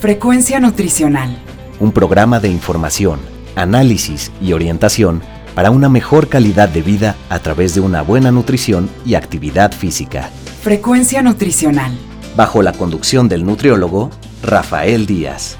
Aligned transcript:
Frecuencia 0.00 0.58
Nutricional. 0.60 1.36
Un 1.78 1.92
programa 1.92 2.40
de 2.40 2.48
información, 2.48 3.20
análisis 3.54 4.32
y 4.40 4.54
orientación 4.54 5.20
para 5.54 5.70
una 5.70 5.90
mejor 5.90 6.30
calidad 6.30 6.70
de 6.70 6.80
vida 6.80 7.16
a 7.28 7.38
través 7.40 7.74
de 7.74 7.82
una 7.82 8.00
buena 8.00 8.30
nutrición 8.30 8.88
y 9.04 9.12
actividad 9.12 9.72
física. 9.72 10.30
Frecuencia 10.62 11.20
Nutricional. 11.20 11.92
Bajo 12.34 12.62
la 12.62 12.72
conducción 12.72 13.28
del 13.28 13.44
nutriólogo 13.44 14.08
Rafael 14.42 15.04
Díaz. 15.04 15.58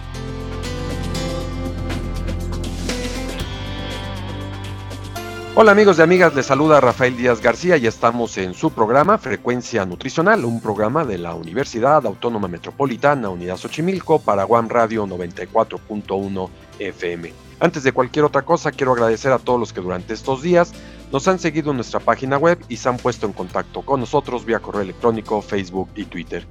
Hola 5.63 5.73
amigos 5.73 5.99
y 5.99 6.01
amigas, 6.01 6.35
les 6.35 6.47
saluda 6.47 6.81
Rafael 6.81 7.19
Díaz 7.19 7.43
García 7.43 7.77
y 7.77 7.87
estamos 7.87 8.39
en 8.39 8.55
su 8.55 8.71
programa 8.71 9.19
Frecuencia 9.19 9.85
Nutricional, 9.85 10.47
un 10.47 10.63
programa 10.63 11.05
de 11.05 11.19
la 11.19 11.35
Universidad 11.35 12.07
Autónoma 12.07 12.49
Metropolitana 12.49 13.29
Unidad 13.29 13.59
Xochimilco 13.59 14.21
para 14.21 14.47
One 14.47 14.71
Radio 14.71 15.07
94.1 15.07 16.49
FM. 16.79 17.35
Antes 17.61 17.83
de 17.83 17.93
cualquier 17.93 18.25
otra 18.25 18.41
cosa, 18.41 18.73
quiero 18.73 18.93
agradecer 18.93 19.33
a 19.33 19.39
todos 19.39 19.61
los 19.61 19.75
que 19.75 19.83
durante 19.83 20.15
estos 20.15 20.41
días 20.41 20.73
nos 21.13 21.29
han 21.29 21.39
seguido 21.39 21.73
en 21.73 21.77
nuestra 21.77 22.01
página 22.01 22.39
web 22.39 22.59
y 22.71 22.79
se 22.79 22.89
han 22.89 22.97
puesto 22.97 23.27
en 23.27 23.35
contacto 23.35 23.83
con 23.83 24.01
nosotros 24.01 24.47
vía 24.47 24.61
correo 24.61 24.81
electrónico, 24.81 25.43
Facebook 25.43 25.91
y 25.95 26.07
Twitter. 26.07 26.47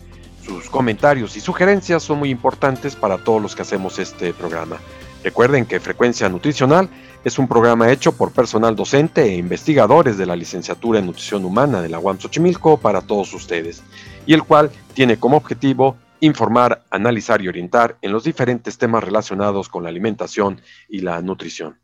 Sus 0.46 0.70
comentarios 0.70 1.36
y 1.36 1.42
sugerencias 1.42 2.04
son 2.04 2.20
muy 2.20 2.30
importantes 2.30 2.96
para 2.96 3.18
todos 3.18 3.42
los 3.42 3.56
que 3.56 3.64
hacemos 3.64 3.98
este 3.98 4.34
programa. 4.34 4.78
Recuerden 5.24 5.66
que 5.66 5.80
Frecuencia 5.80 6.30
Nutricional 6.30 6.90
es 7.26 7.38
un 7.38 7.48
programa 7.48 7.92
hecho 7.92 8.14
por 8.14 8.32
personal 8.32 8.76
docente 8.76 9.24
e 9.24 9.36
investigadores 9.36 10.18
de 10.18 10.26
la 10.26 10.36
licenciatura 10.36 11.00
en 11.00 11.08
Nutrición 11.08 11.44
Humana 11.44 11.82
de 11.82 11.90
la 11.90 12.00
UAM 12.00 12.20
Xochimilco 12.20 12.78
para 12.78 13.02
todos 13.02 13.34
ustedes, 13.34 13.84
y 14.26 14.34
el 14.34 14.44
cual 14.44 14.72
tiene 14.94 15.18
como 15.18 15.36
objetivo 15.36 15.98
informar, 16.22 16.84
analizar 16.90 17.42
y 17.42 17.50
orientar 17.50 17.98
en 18.02 18.14
los 18.14 18.24
diferentes 18.24 18.78
temas 18.78 19.04
relacionados 19.04 19.68
con 19.68 19.84
la 19.84 19.90
alimentación 19.90 20.62
y 20.88 21.02
la 21.02 21.22
nutrición. 21.22 21.78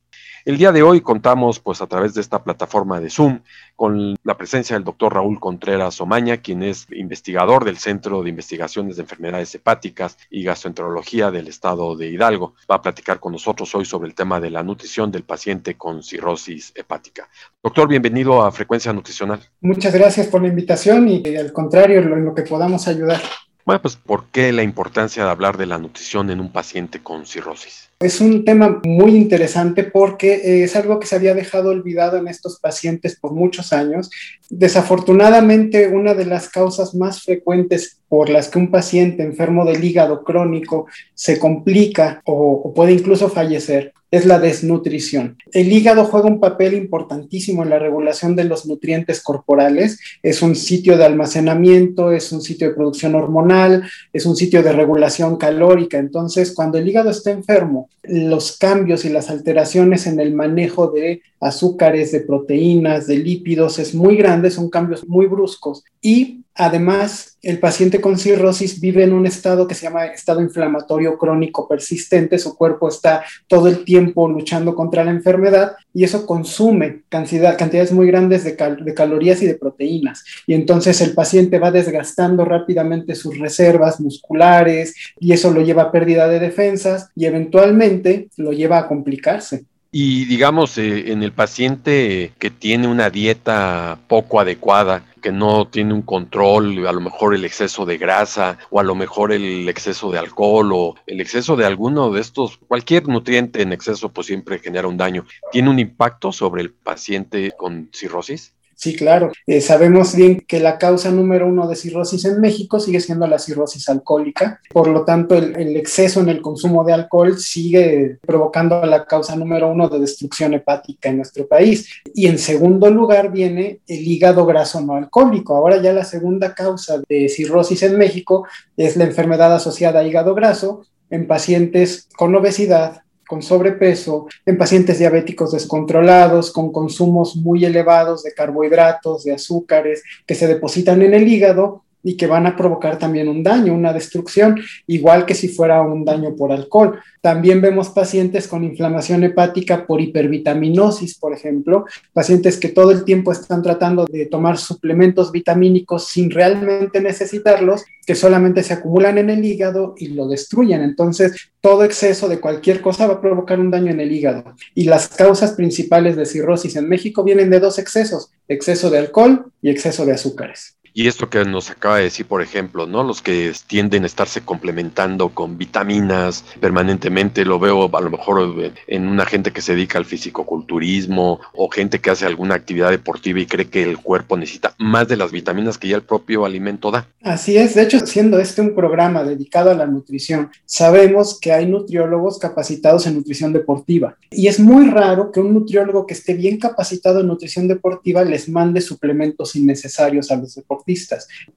El 0.45 0.59
día 0.59 0.71
de 0.71 0.83
hoy 0.83 1.01
contamos, 1.01 1.59
pues 1.59 1.81
a 1.81 1.87
través 1.87 2.13
de 2.13 2.21
esta 2.21 2.43
plataforma 2.43 2.99
de 2.99 3.09
Zoom, 3.09 3.39
con 3.75 4.15
la 4.23 4.37
presencia 4.37 4.75
del 4.75 4.83
doctor 4.83 5.15
Raúl 5.15 5.39
Contreras 5.39 5.99
Omaña, 5.99 6.37
quien 6.37 6.61
es 6.61 6.85
investigador 6.91 7.65
del 7.65 7.79
Centro 7.79 8.21
de 8.21 8.29
Investigaciones 8.29 8.95
de 8.95 9.01
Enfermedades 9.01 9.55
Hepáticas 9.55 10.19
y 10.29 10.43
Gastroenterología 10.43 11.31
del 11.31 11.47
Estado 11.47 11.95
de 11.95 12.11
Hidalgo. 12.11 12.53
Va 12.69 12.75
a 12.75 12.81
platicar 12.83 13.19
con 13.19 13.31
nosotros 13.31 13.73
hoy 13.73 13.85
sobre 13.85 14.07
el 14.07 14.13
tema 14.13 14.39
de 14.39 14.51
la 14.51 14.61
nutrición 14.61 15.11
del 15.11 15.23
paciente 15.23 15.77
con 15.77 16.03
cirrosis 16.03 16.73
hepática. 16.75 17.27
Doctor, 17.63 17.87
bienvenido 17.87 18.43
a 18.43 18.51
Frecuencia 18.51 18.93
Nutricional. 18.93 19.39
Muchas 19.61 19.95
gracias 19.95 20.27
por 20.27 20.43
la 20.43 20.49
invitación 20.49 21.07
y 21.07 21.35
al 21.35 21.51
contrario, 21.53 22.01
en 22.01 22.23
lo 22.23 22.35
que 22.35 22.43
podamos 22.43 22.87
ayudar. 22.87 23.19
Bueno, 23.65 23.81
pues 23.81 23.95
¿por 23.95 24.25
qué 24.25 24.51
la 24.51 24.61
importancia 24.61 25.25
de 25.25 25.31
hablar 25.31 25.57
de 25.57 25.65
la 25.65 25.79
nutrición 25.79 26.29
en 26.29 26.39
un 26.39 26.51
paciente 26.51 27.01
con 27.01 27.25
cirrosis? 27.25 27.84
Es 27.99 28.19
un 28.19 28.43
tema 28.43 28.81
muy 28.83 29.15
interesante 29.15 29.85
porque 29.85 30.63
es 30.63 30.75
algo 30.75 30.99
que 30.99 31.07
se 31.07 31.15
había 31.15 31.33
dejado 31.33 31.69
olvidado 31.69 32.17
en 32.17 32.27
estos 32.27 32.59
pacientes 32.59 33.17
por 33.17 33.31
muchos 33.31 33.71
años. 33.71 34.11
Desafortunadamente, 34.49 35.87
una 35.87 36.13
de 36.13 36.25
las 36.25 36.49
causas 36.49 36.93
más 36.93 37.23
frecuentes 37.23 38.01
por 38.09 38.29
las 38.29 38.49
que 38.49 38.59
un 38.59 38.69
paciente 38.69 39.23
enfermo 39.23 39.63
del 39.63 39.81
hígado 39.81 40.25
crónico 40.25 40.87
se 41.13 41.39
complica 41.39 42.21
o, 42.25 42.73
puede 42.73 42.91
incluso 42.91 43.29
fallecer 43.29 43.93
es 44.11 44.25
la 44.25 44.39
desnutrición. 44.39 45.37
El 45.51 45.71
hígado 45.71 46.05
juega 46.05 46.27
un 46.27 46.39
papel 46.39 46.73
importantísimo 46.73 47.63
en 47.63 47.69
la 47.69 47.79
regulación 47.79 48.35
de 48.35 48.45
los 48.45 48.65
nutrientes 48.65 49.21
corporales. 49.21 49.99
Es 50.23 50.41
un 50.41 50.55
sitio 50.55 50.97
de 50.97 51.05
almacenamiento, 51.05 52.11
es 52.11 52.31
un 52.31 52.41
sitio 52.41 52.69
de 52.69 52.75
producción 52.75 53.15
hormonal, 53.15 53.83
es 54.13 54.25
un 54.25 54.35
sitio 54.35 54.63
de 54.63 54.73
regulación 54.73 55.37
calórica. 55.37 55.97
Entonces, 55.97 56.53
cuando 56.53 56.77
el 56.77 56.87
hígado 56.87 57.09
está 57.09 57.31
enfermo, 57.31 57.89
los 58.03 58.57
cambios 58.57 59.05
y 59.05 59.09
las 59.09 59.29
alteraciones 59.29 60.07
en 60.07 60.19
el 60.19 60.33
manejo 60.33 60.87
de 60.87 61.21
azúcares, 61.39 62.11
de 62.11 62.21
proteínas, 62.21 63.07
de 63.07 63.17
lípidos 63.17 63.79
es 63.79 63.93
muy 63.93 64.15
grande, 64.15 64.51
son 64.51 64.69
cambios 64.69 65.07
muy 65.07 65.25
bruscos 65.25 65.83
y 66.01 66.44
Además, 66.57 67.37
el 67.41 67.59
paciente 67.59 67.99
con 67.99 68.17
cirrosis 68.17 68.79
vive 68.79 69.03
en 69.03 69.11
un 69.11 69.25
estado 69.25 69.67
que 69.67 69.75
se 69.75 69.83
llama 69.83 70.05
estado 70.05 70.41
inflamatorio 70.41 71.17
crónico 71.17 71.67
persistente. 71.67 72.39
Su 72.39 72.55
cuerpo 72.55 72.87
está 72.87 73.25
todo 73.47 73.67
el 73.67 73.83
tiempo 73.83 74.29
luchando 74.29 74.73
contra 74.73 75.03
la 75.03 75.11
enfermedad 75.11 75.73
y 75.93 76.05
eso 76.05 76.25
consume 76.25 77.01
cantidades 77.09 77.91
muy 77.91 78.07
grandes 78.07 78.45
de, 78.45 78.55
calorías 78.55 79.41
y 79.41 79.47
de 79.47 79.55
proteínas. 79.55 80.23
Y 80.47 80.53
entonces 80.53 81.01
el 81.01 81.13
paciente 81.13 81.59
va 81.59 81.71
desgastando 81.71 82.45
rápidamente 82.45 83.15
sus 83.15 83.37
reservas 83.37 83.99
musculares 83.99 84.95
y 85.19 85.33
eso 85.33 85.51
lo 85.51 85.61
lleva 85.61 85.83
a 85.83 85.91
pérdida 85.91 86.29
de 86.29 86.39
defensas 86.39 87.09
y 87.15 87.25
eventualmente 87.25 88.29
lo 88.37 88.53
lleva 88.53 88.79
a 88.79 88.87
complicarse. 88.87 89.65
Y 89.97 90.25
digamos, 90.25 90.77
eh, 90.77 91.13
en 91.13 91.23
el 91.23 91.31
paciente 91.31 92.33
que 92.37 92.49
tiene 92.49 92.85
una 92.87 93.09
dieta 93.09 93.97
poco 94.09 94.41
adecuada, 94.41 95.03
que 95.25 95.31
no 95.31 95.67
tiene 95.67 95.91
un 95.91 96.03
control, 96.03 96.85
a 96.85 96.91
lo 96.91 97.01
mejor 97.01 97.33
el 97.33 97.45
exceso 97.45 97.83
de 97.83 97.97
grasa 97.97 98.59
o 98.69 98.79
a 98.79 98.83
lo 98.83 98.93
mejor 98.93 99.31
el 99.31 99.67
exceso 99.67 100.11
de 100.11 100.19
alcohol 100.19 100.71
o 100.71 100.95
el 101.07 101.19
exceso 101.19 101.55
de 101.55 101.65
alguno 101.65 102.11
de 102.11 102.21
estos, 102.21 102.59
cualquier 102.67 103.07
nutriente 103.07 103.63
en 103.63 103.73
exceso 103.73 104.09
pues 104.09 104.27
siempre 104.27 104.59
genera 104.59 104.87
un 104.87 104.97
daño. 104.97 105.25
¿Tiene 105.51 105.71
un 105.71 105.79
impacto 105.79 106.31
sobre 106.31 106.61
el 106.61 106.73
paciente 106.73 107.53
con 107.57 107.89
cirrosis? 107.91 108.53
Sí, 108.75 108.95
claro. 108.95 109.31
Eh, 109.47 109.61
sabemos 109.61 110.15
bien 110.15 110.43
que 110.45 110.59
la 110.59 110.77
causa 110.77 111.09
número 111.09 111.47
uno 111.47 111.67
de 111.67 111.77
cirrosis 111.77 112.25
en 112.25 112.41
México 112.41 112.79
sigue 112.79 112.99
siendo 112.99 113.25
la 113.25 113.39
cirrosis 113.39 113.87
alcohólica. 113.87 114.59
Por 114.71 114.89
lo 114.89 115.05
tanto, 115.05 115.35
el, 115.35 115.77
exceso 115.77 116.19
en 116.19 116.29
el 116.29 116.41
consumo 116.41 116.83
de 116.83 116.93
alcohol 116.93 117.39
sigue 117.39 118.19
provocando 118.21 118.85
la 118.85 119.05
causa 119.05 119.35
número 119.35 119.69
uno 119.69 119.87
de 119.87 119.99
destrucción 119.99 120.53
hepática 120.53 121.09
en 121.09 121.17
nuestro 121.17 121.47
país. 121.47 121.89
Y 122.13 122.27
en 122.27 122.37
segundo 122.37 122.89
lugar 122.91 123.31
viene 123.31 123.79
el 123.87 124.05
hígado 124.05 124.45
graso 124.45 124.81
no 124.81 124.95
alcohólico. 124.95 125.55
Ahora 125.55 125.81
ya 125.81 125.93
la 125.93 126.03
segunda 126.03 126.53
causa 126.53 127.01
de 127.07 127.29
cirrosis 127.29 127.81
en 127.83 127.97
México 127.97 128.45
es 128.75 128.97
la 128.97 129.05
enfermedad 129.05 129.53
asociada 129.55 130.01
a 130.01 130.03
hígado 130.03 130.35
graso 130.35 130.81
en 131.09 131.27
pacientes 131.27 132.09
con 132.17 132.35
obesidad, 132.35 133.03
con 133.27 133.41
sobrepeso, 133.41 134.27
en 134.45 134.57
pacientes 134.57 134.99
diabéticos 134.99 135.51
descontrolados, 135.51 136.51
con 136.51 136.71
consumos 136.71 137.35
muy 137.35 137.65
elevados 137.65 138.23
de 138.23 138.33
carbohidratos, 138.33 139.23
de 139.23 139.33
azúcares, 139.33 140.03
que 140.25 140.35
se 140.35 140.47
depositan 140.47 141.01
en 141.01 141.13
el 141.13 141.27
hígado 141.27 141.84
y 142.05 142.15
que 142.15 142.27
van 142.27 142.45
a 142.45 142.55
provocar 142.55 142.99
también 142.99 143.27
un 143.27 143.41
daño, 143.41 143.73
una 143.73 143.91
destrucción, 143.91 144.61
igual 144.85 145.25
que 145.25 145.33
si 145.33 145.47
fuera 145.49 145.81
un 145.81 146.05
daño 146.05 146.35
por 146.35 146.51
alcohol. 146.51 146.99
También 147.19 147.61
vemos 147.61 147.89
pacientes 147.89 148.47
con 148.47 148.63
inflamación 148.63 149.23
hepática 149.23 149.87
por 149.87 149.99
hipervitaminosis, 149.99 151.17
por 151.17 151.33
ejemplo, 151.33 151.85
pacientes 152.13 152.57
que 152.57 152.69
todo 152.69 152.91
el 152.91 153.03
tiempo 153.03 153.31
están 153.31 153.63
tratando 153.63 154.05
de 154.05 154.27
tomar 154.27 154.59
suplementos 154.59 155.31
vitamínicos 155.31 156.07
sin 156.07 156.29
realmente 156.29 157.01
necesitarlos, 157.01 157.83
que 158.05 158.13
solamente 158.13 158.61
se 158.61 158.73
acumulan 158.73 159.17
en 159.17 159.31
el 159.31 159.43
hígado 159.43 159.95
y 159.97 160.09
lo 160.09 160.27
destruyen. 160.27 160.83
Entonces, 160.83 161.49
todo 161.59 161.83
exceso 161.83 162.29
de 162.29 162.39
cualquier 162.39 162.81
cosa 162.81 163.07
va 163.07 163.15
a 163.15 163.21
provocar 163.21 163.59
un 163.59 163.71
daño 163.71 163.89
en 163.91 163.99
el 163.99 164.11
hígado. 164.11 164.43
Y 164.75 164.83
las 164.83 165.07
causas 165.07 165.53
principales 165.53 166.15
de 166.15 166.27
cirrosis 166.27 166.75
en 166.75 166.87
México 166.87 167.23
vienen 167.23 167.49
de 167.49 167.59
dos 167.59 167.79
excesos, 167.79 168.29
exceso 168.47 168.91
de 168.91 168.99
alcohol 168.99 169.51
y 169.63 169.71
exceso 169.71 170.05
de 170.05 170.13
azúcares. 170.13 170.77
Y 170.97 171.09
esto 171.09 171.29
que 171.29 171.43
nos 171.43 171.69
acaba 171.71 171.97
de 171.97 172.03
decir, 172.03 172.25
por 172.25 172.41
ejemplo, 172.41 172.87
¿no? 172.87 173.03
Los 173.03 173.21
que 173.21 173.51
tienden 173.67 174.03
a 174.03 174.05
estarse 174.05 174.39
complementando 174.39 175.27
con 175.27 175.57
vitaminas 175.57 176.45
permanentemente, 176.61 177.43
lo 177.43 177.59
veo 177.59 177.93
a 177.93 177.99
lo 177.99 178.09
mejor 178.09 178.71
en 178.87 179.07
una 179.09 179.25
gente 179.25 179.51
que 179.51 179.59
se 179.59 179.75
dedica 179.75 179.97
al 179.97 180.05
fisicoculturismo 180.05 181.41
o 181.53 181.69
gente 181.69 181.99
que 181.99 182.11
hace 182.11 182.25
alguna 182.25 182.55
actividad 182.55 182.91
deportiva 182.91 183.41
y 183.41 183.45
cree 183.45 183.67
que 183.67 183.83
el 183.83 183.97
cuerpo 183.97 184.37
necesita 184.37 184.73
más 184.77 185.09
de 185.09 185.17
las 185.17 185.33
vitaminas 185.33 185.77
que 185.77 185.89
ya 185.89 185.97
el 185.97 186.03
propio 186.03 186.45
alimento 186.45 186.91
da. 186.91 187.09
Así 187.23 187.57
es, 187.57 187.75
de 187.75 187.83
hecho, 187.83 187.99
siendo 188.07 188.39
este 188.39 188.61
un 188.61 188.73
programa 188.73 189.25
dedicado 189.25 189.71
a 189.71 189.75
la 189.75 189.87
nutrición, 189.87 190.49
sabemos 190.63 191.37
que 191.41 191.51
hay 191.51 191.65
nutriólogos 191.65 192.39
capacitados 192.39 193.05
en 193.05 193.15
nutrición 193.15 193.51
deportiva 193.51 194.15
y 194.31 194.47
es 194.47 194.61
muy 194.61 194.89
raro 194.89 195.33
que 195.33 195.41
un 195.41 195.53
nutriólogo 195.53 196.07
que 196.07 196.13
esté 196.13 196.35
bien 196.35 196.57
capacitado 196.57 197.19
en 197.19 197.27
nutrición 197.27 197.67
deportiva 197.67 198.23
les 198.23 198.47
mande 198.47 198.79
suplementos 198.79 199.57
innecesarios 199.57 200.31
a 200.31 200.37
los 200.37 200.55
deportistas 200.55 200.84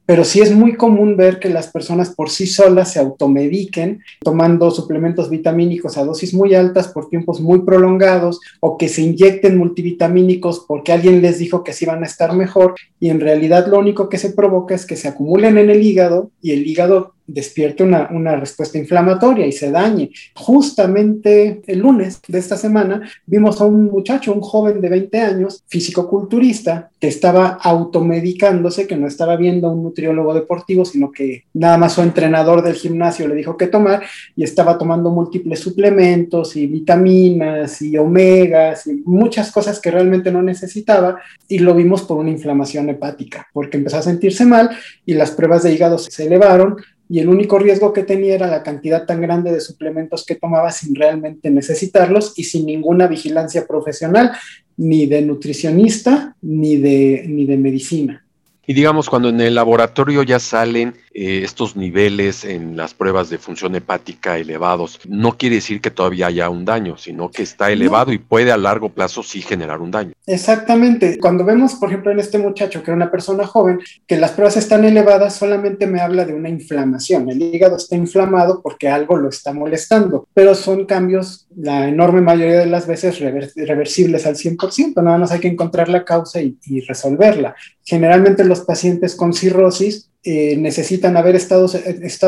pero 0.06 0.25
sí 0.25 0.40
es 0.40 0.54
muy 0.54 0.75
común 0.75 1.16
ver 1.16 1.38
que 1.38 1.50
las 1.50 1.69
personas 1.69 2.14
por 2.14 2.30
sí 2.30 2.46
solas 2.46 2.92
se 2.92 2.98
automediquen 2.98 4.00
tomando 4.20 4.70
suplementos 4.70 5.28
vitamínicos 5.28 5.98
a 5.98 6.04
dosis 6.04 6.32
muy 6.32 6.54
altas 6.54 6.88
por 6.88 7.08
tiempos 7.08 7.40
muy 7.40 7.60
prolongados 7.60 8.40
o 8.60 8.78
que 8.78 8.88
se 8.88 9.02
inyecten 9.02 9.58
multivitamínicos 9.58 10.64
porque 10.66 10.92
alguien 10.92 11.20
les 11.20 11.38
dijo 11.38 11.62
que 11.62 11.75
sí 11.75 11.84
van 11.84 12.02
a 12.02 12.06
estar 12.06 12.34
mejor 12.34 12.75
y 12.98 13.10
en 13.10 13.20
realidad 13.20 13.66
lo 13.66 13.78
único 13.78 14.08
que 14.08 14.19
se 14.19 14.30
provoca 14.30 14.75
es 14.75 14.86
que 14.86 14.96
se 14.96 15.08
acumulen 15.08 15.58
en 15.58 15.69
el 15.70 15.82
hígado 15.82 16.30
y 16.40 16.52
el 16.52 16.66
hígado 16.66 17.12
despierte 17.28 17.84
una, 17.84 18.08
una 18.10 18.34
respuesta 18.34 18.78
inflamatoria 18.78 19.46
y 19.46 19.52
se 19.52 19.70
dañe. 19.70 20.10
Justamente 20.34 21.60
el 21.66 21.78
lunes 21.78 22.20
de 22.26 22.38
esta 22.38 22.56
semana 22.56 23.08
vimos 23.26 23.60
a 23.60 23.66
un 23.66 23.84
muchacho, 23.84 24.32
un 24.32 24.40
joven 24.40 24.80
de 24.80 24.88
20 24.88 25.19
años, 25.20 25.62
físico-culturista, 25.69 26.90
que 26.98 27.08
estaba 27.08 27.58
automedicándose, 27.62 28.86
que 28.86 28.96
no 28.96 29.06
estaba 29.06 29.36
viendo 29.36 29.69
a 29.69 29.72
un 29.72 29.82
nutriólogo 29.82 30.34
deportivo, 30.34 30.84
sino 30.84 31.12
que 31.12 31.44
nada 31.54 31.78
más 31.78 31.92
su 31.92 32.02
entrenador 32.02 32.62
del 32.62 32.75
gimnasio 32.75 33.28
le 33.28 33.34
dijo 33.34 33.56
que 33.56 33.69
tomar 33.69 34.02
y 34.34 34.42
estaba 34.42 34.78
tomando 34.78 35.10
múltiples 35.10 35.60
suplementos 35.60 36.56
y 36.56 36.66
vitaminas 36.66 37.82
y 37.82 37.96
omegas 37.98 38.86
y 38.86 39.02
muchas 39.04 39.52
cosas 39.52 39.80
que 39.80 39.90
realmente 39.90 40.32
no 40.32 40.42
necesitaba 40.42 41.20
y 41.46 41.58
lo 41.58 41.75
vimos 41.75 42.02
por 42.02 42.16
una 42.16 42.30
inflamación 42.30 42.88
hepática, 42.88 43.46
porque 43.52 43.76
empezó 43.76 43.98
a 43.98 44.02
sentirse 44.02 44.44
mal 44.44 44.70
y 45.04 45.14
las 45.14 45.30
pruebas 45.30 45.62
de 45.62 45.72
hígado 45.72 45.98
se 45.98 46.26
elevaron 46.26 46.76
y 47.08 47.20
el 47.20 47.28
único 47.28 47.58
riesgo 47.58 47.93
que 47.93 48.02
tenía 48.02 48.34
era 48.34 48.46
la 48.46 48.62
cantidad 48.62 49.06
tan 49.06 49.20
grande 49.20 49.52
de 49.52 49.60
suplementos 49.60 50.26
que 50.26 50.34
tomaba 50.34 50.70
sin 50.70 50.94
realmente 50.94 51.50
necesitarlos 51.50 52.34
y 52.37 52.44
sin 52.44 52.66
ninguna 52.66 53.06
vigilancia 53.06 53.66
profesional, 53.66 54.32
ni 54.76 55.06
de 55.06 55.22
nutricionista, 55.22 56.37
ni 56.43 56.76
de, 56.76 57.25
ni 57.26 57.46
de 57.46 57.56
medicina. 57.56 58.25
Y 58.66 58.75
digamos, 58.75 59.08
cuando 59.08 59.31
en 59.31 59.40
el 59.40 59.55
laboratorio 59.55 60.22
ya 60.22 60.38
salen 60.38 60.94
eh, 61.20 61.42
estos 61.42 61.74
niveles 61.74 62.44
en 62.44 62.76
las 62.76 62.94
pruebas 62.94 63.28
de 63.28 63.38
función 63.38 63.74
hepática 63.74 64.38
elevados, 64.38 65.00
no 65.08 65.36
quiere 65.36 65.56
decir 65.56 65.80
que 65.80 65.90
todavía 65.90 66.28
haya 66.28 66.48
un 66.48 66.64
daño, 66.64 66.96
sino 66.96 67.28
que 67.28 67.42
está 67.42 67.72
elevado 67.72 68.12
y 68.12 68.18
puede 68.18 68.52
a 68.52 68.56
largo 68.56 68.90
plazo 68.90 69.24
sí 69.24 69.42
generar 69.42 69.80
un 69.80 69.90
daño. 69.90 70.12
Exactamente. 70.26 71.18
Cuando 71.18 71.44
vemos, 71.44 71.74
por 71.74 71.88
ejemplo, 71.88 72.12
en 72.12 72.20
este 72.20 72.38
muchacho, 72.38 72.84
que 72.84 72.92
era 72.92 72.96
una 72.96 73.10
persona 73.10 73.44
joven, 73.44 73.80
que 74.06 74.16
las 74.16 74.30
pruebas 74.30 74.58
están 74.58 74.84
elevadas, 74.84 75.34
solamente 75.34 75.88
me 75.88 76.00
habla 76.00 76.24
de 76.24 76.34
una 76.34 76.50
inflamación. 76.50 77.28
El 77.28 77.42
hígado 77.42 77.78
está 77.78 77.96
inflamado 77.96 78.62
porque 78.62 78.88
algo 78.88 79.16
lo 79.16 79.28
está 79.28 79.52
molestando, 79.52 80.28
pero 80.32 80.54
son 80.54 80.86
cambios, 80.86 81.48
la 81.56 81.88
enorme 81.88 82.20
mayoría 82.20 82.60
de 82.60 82.66
las 82.66 82.86
veces, 82.86 83.18
reversibles 83.18 84.24
al 84.24 84.36
100%. 84.36 85.02
Nada 85.02 85.18
más 85.18 85.32
hay 85.32 85.40
que 85.40 85.48
encontrar 85.48 85.88
la 85.88 86.04
causa 86.04 86.40
y, 86.40 86.56
y 86.64 86.80
resolverla. 86.82 87.56
Generalmente 87.84 88.44
los 88.44 88.60
pacientes 88.60 89.16
con 89.16 89.32
cirrosis 89.32 90.08
eh, 90.30 90.58
necesitan 90.58 91.16
haber 91.16 91.36
estado, 91.36 91.66